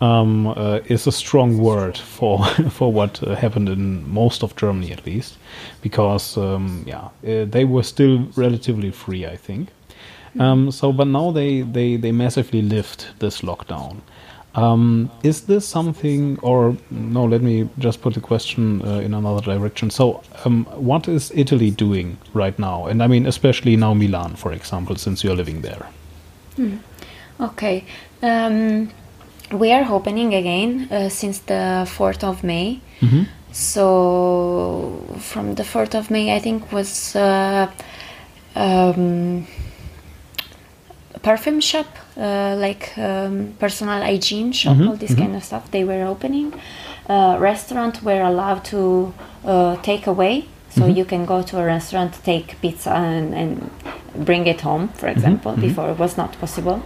[0.00, 4.92] um, uh, is a strong word for for what uh, happened in most of Germany
[4.92, 5.36] at least,
[5.80, 9.68] because um, yeah uh, they were still relatively free, I think.
[10.38, 14.00] Um, so, but now they, they, they massively lift this lockdown.
[14.54, 17.24] Um, is this something, or no?
[17.24, 19.90] Let me just put the question uh, in another direction.
[19.90, 22.86] So, um, what is Italy doing right now?
[22.86, 25.86] And I mean, especially now Milan, for example, since you're living there.
[26.56, 26.76] Hmm.
[27.40, 27.84] Okay,
[28.22, 28.90] um,
[29.52, 32.80] we are opening again uh, since the fourth of May.
[33.00, 33.22] Mm-hmm.
[33.52, 37.16] So from the fourth of May, I think was.
[37.16, 37.70] Uh,
[38.54, 39.46] um,
[41.22, 41.86] perfume shop,
[42.16, 45.18] uh, like um, personal hygiene shop, Mhm, all this mhm.
[45.18, 45.70] kind of stuff.
[45.70, 46.52] They were opening.
[47.08, 49.12] Uh, restaurant were allowed to
[49.44, 50.96] uh, take away, so Mhm.
[50.96, 53.70] you can go to a restaurant, take pizza, and, and
[54.14, 54.88] bring it home.
[54.94, 55.60] For example, mhm.
[55.60, 56.80] before it was not possible.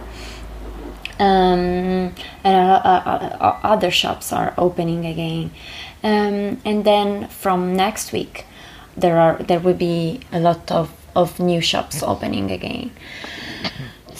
[1.19, 2.11] Um,
[2.43, 5.49] and uh, uh, uh, other shops are opening again,
[6.03, 8.45] um, and then from next week,
[8.95, 12.91] there are there will be a lot of, of new shops opening again.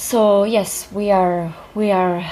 [0.08, 2.24] So yes, we are we are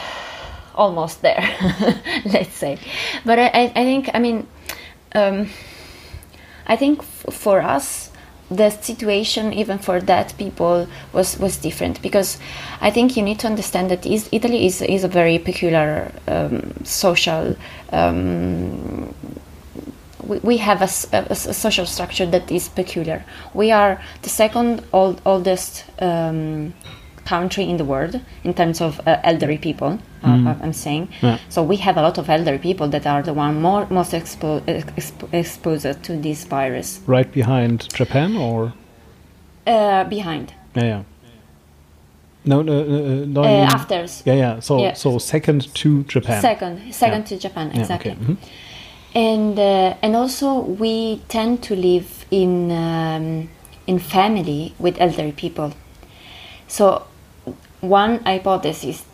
[0.76, 1.43] almost there,
[2.26, 2.77] let's say.
[3.26, 4.47] But I, I, think I mean,
[5.14, 5.49] um,
[6.65, 8.11] I think for us
[8.49, 12.38] the situation even for that people was was different because
[12.80, 16.85] I think you need to understand that is, Italy is is a very peculiar um,
[16.85, 17.57] social.
[17.91, 19.14] Um,
[20.23, 20.88] we, have a
[21.35, 23.26] social structure that is peculiar.
[23.53, 26.73] We are the second old, oldest um,
[27.26, 29.99] country in the world in terms of uh, elderly people.
[30.23, 31.10] Uh, I'm saying.
[31.22, 31.38] Yeah.
[31.49, 34.61] So we have a lot of elderly people that are the one more most expo-
[34.61, 36.99] exp- exposed to this virus.
[37.07, 38.73] Right behind Japan, or
[39.68, 41.02] Uh, behind, yeah, yeah.
[42.45, 43.41] No, no, uh, no.
[43.41, 44.60] uh, I mean- after Yeah, yeah.
[44.61, 44.93] So, Yeah.
[44.95, 46.41] so second to Japan.
[46.41, 47.38] second, second Yeah.
[47.38, 48.11] to Japan, exactly.
[48.11, 48.19] okay.
[48.22, 48.38] mhm.
[49.15, 53.47] and uh, and also we tend to live in um,
[53.88, 55.72] in family with elderly people.
[56.68, 57.03] So
[57.89, 59.05] one hypothesis,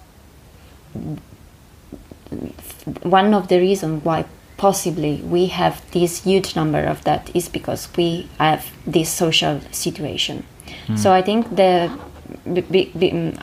[3.04, 4.26] one of the reasons why
[4.58, 10.46] possibly we have this huge number of that is because we have this social situation.
[10.88, 10.96] Hmm.
[10.96, 11.92] So I think the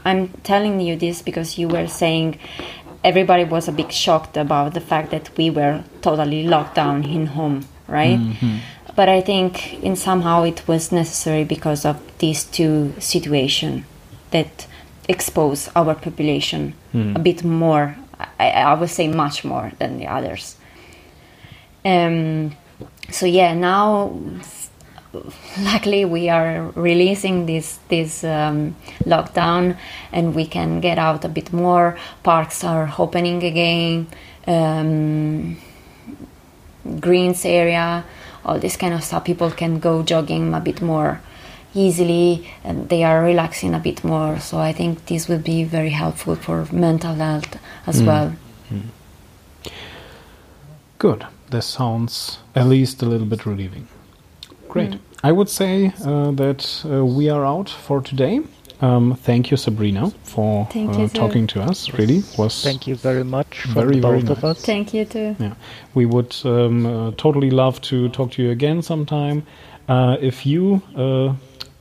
[0.05, 2.39] I'm telling you this because you were saying
[3.05, 7.27] everybody was a bit shocked about the fact that we were totally locked down in
[7.27, 8.19] home, right?
[8.19, 8.57] Mm-hmm.
[8.97, 13.85] But I think in somehow it was necessary because of these two situations
[14.31, 14.67] that
[15.09, 16.75] expose our population
[17.17, 17.97] a bit more.
[18.39, 20.57] I, I would say much more than the others.
[21.85, 22.57] Um,
[23.11, 24.21] so yeah, now
[25.61, 29.77] luckily we are releasing this this um, lockdown
[30.13, 31.97] and we can get out a bit more.
[32.23, 34.07] Parks are opening again.
[34.47, 35.57] Um,
[37.01, 38.05] greens area
[38.45, 39.25] all this kind of stuff.
[39.25, 41.21] People can go jogging a bit more
[41.85, 42.29] easily
[42.65, 46.35] and they are relaxing a bit more so i think this will be very helpful
[46.47, 47.53] for mental health
[47.87, 48.29] as well
[50.99, 51.27] Good.
[51.51, 53.87] This sounds at least a little bit relieving.
[54.69, 54.97] Great.
[55.23, 58.41] I would say uh, that uh, we are out for today.
[58.81, 61.93] Um, thank you, Sabrina, for Thank uh, you, talking to us.
[61.95, 64.65] Really was Thank you very much from Very, the very both of us.
[64.65, 65.55] thank you too Yeah,
[65.95, 69.43] we would um, uh, totally love to talk to you again sometime.
[69.89, 71.35] Uh, if you, uh,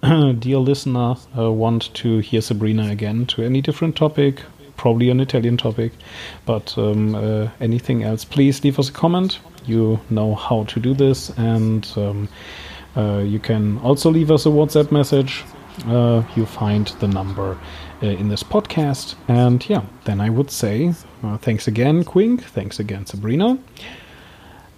[0.40, 4.44] dear listener, uh, want to hear Sabrina again to any different topic,
[4.76, 5.92] probably an Italian topic,
[6.46, 9.40] but um, uh, anything else, please leave us a comment.
[9.66, 12.30] You know how to do this, and um,
[12.96, 15.44] uh, you can also leave us a WhatsApp message.
[15.88, 17.58] Uh, you find the number
[18.04, 19.16] uh, in this podcast.
[19.28, 20.94] And yeah, then I would say
[21.24, 22.42] uh, thanks again, KWiNK.
[22.42, 23.58] Thanks again, Sabrina.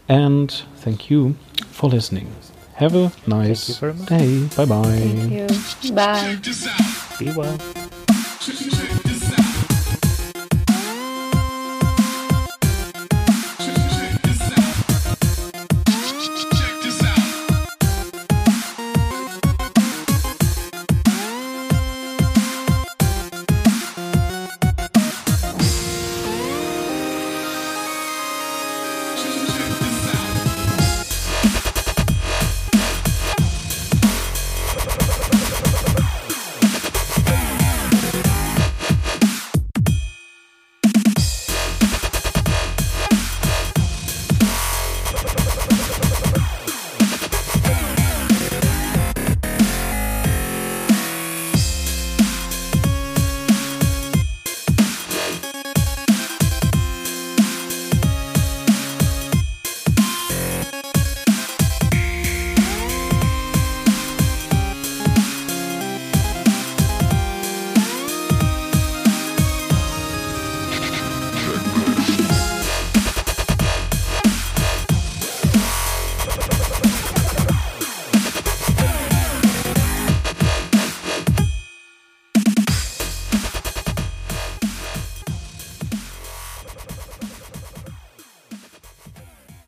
[0.07, 1.35] And thank you
[1.71, 2.33] for listening.
[2.79, 4.07] Have a nice you very much.
[4.07, 4.47] day.
[4.55, 4.83] Bye bye.
[4.83, 5.31] thank
[5.83, 6.37] you bye
[7.19, 7.57] Be well.
[8.39, 8.55] Check
[9.03, 9.18] this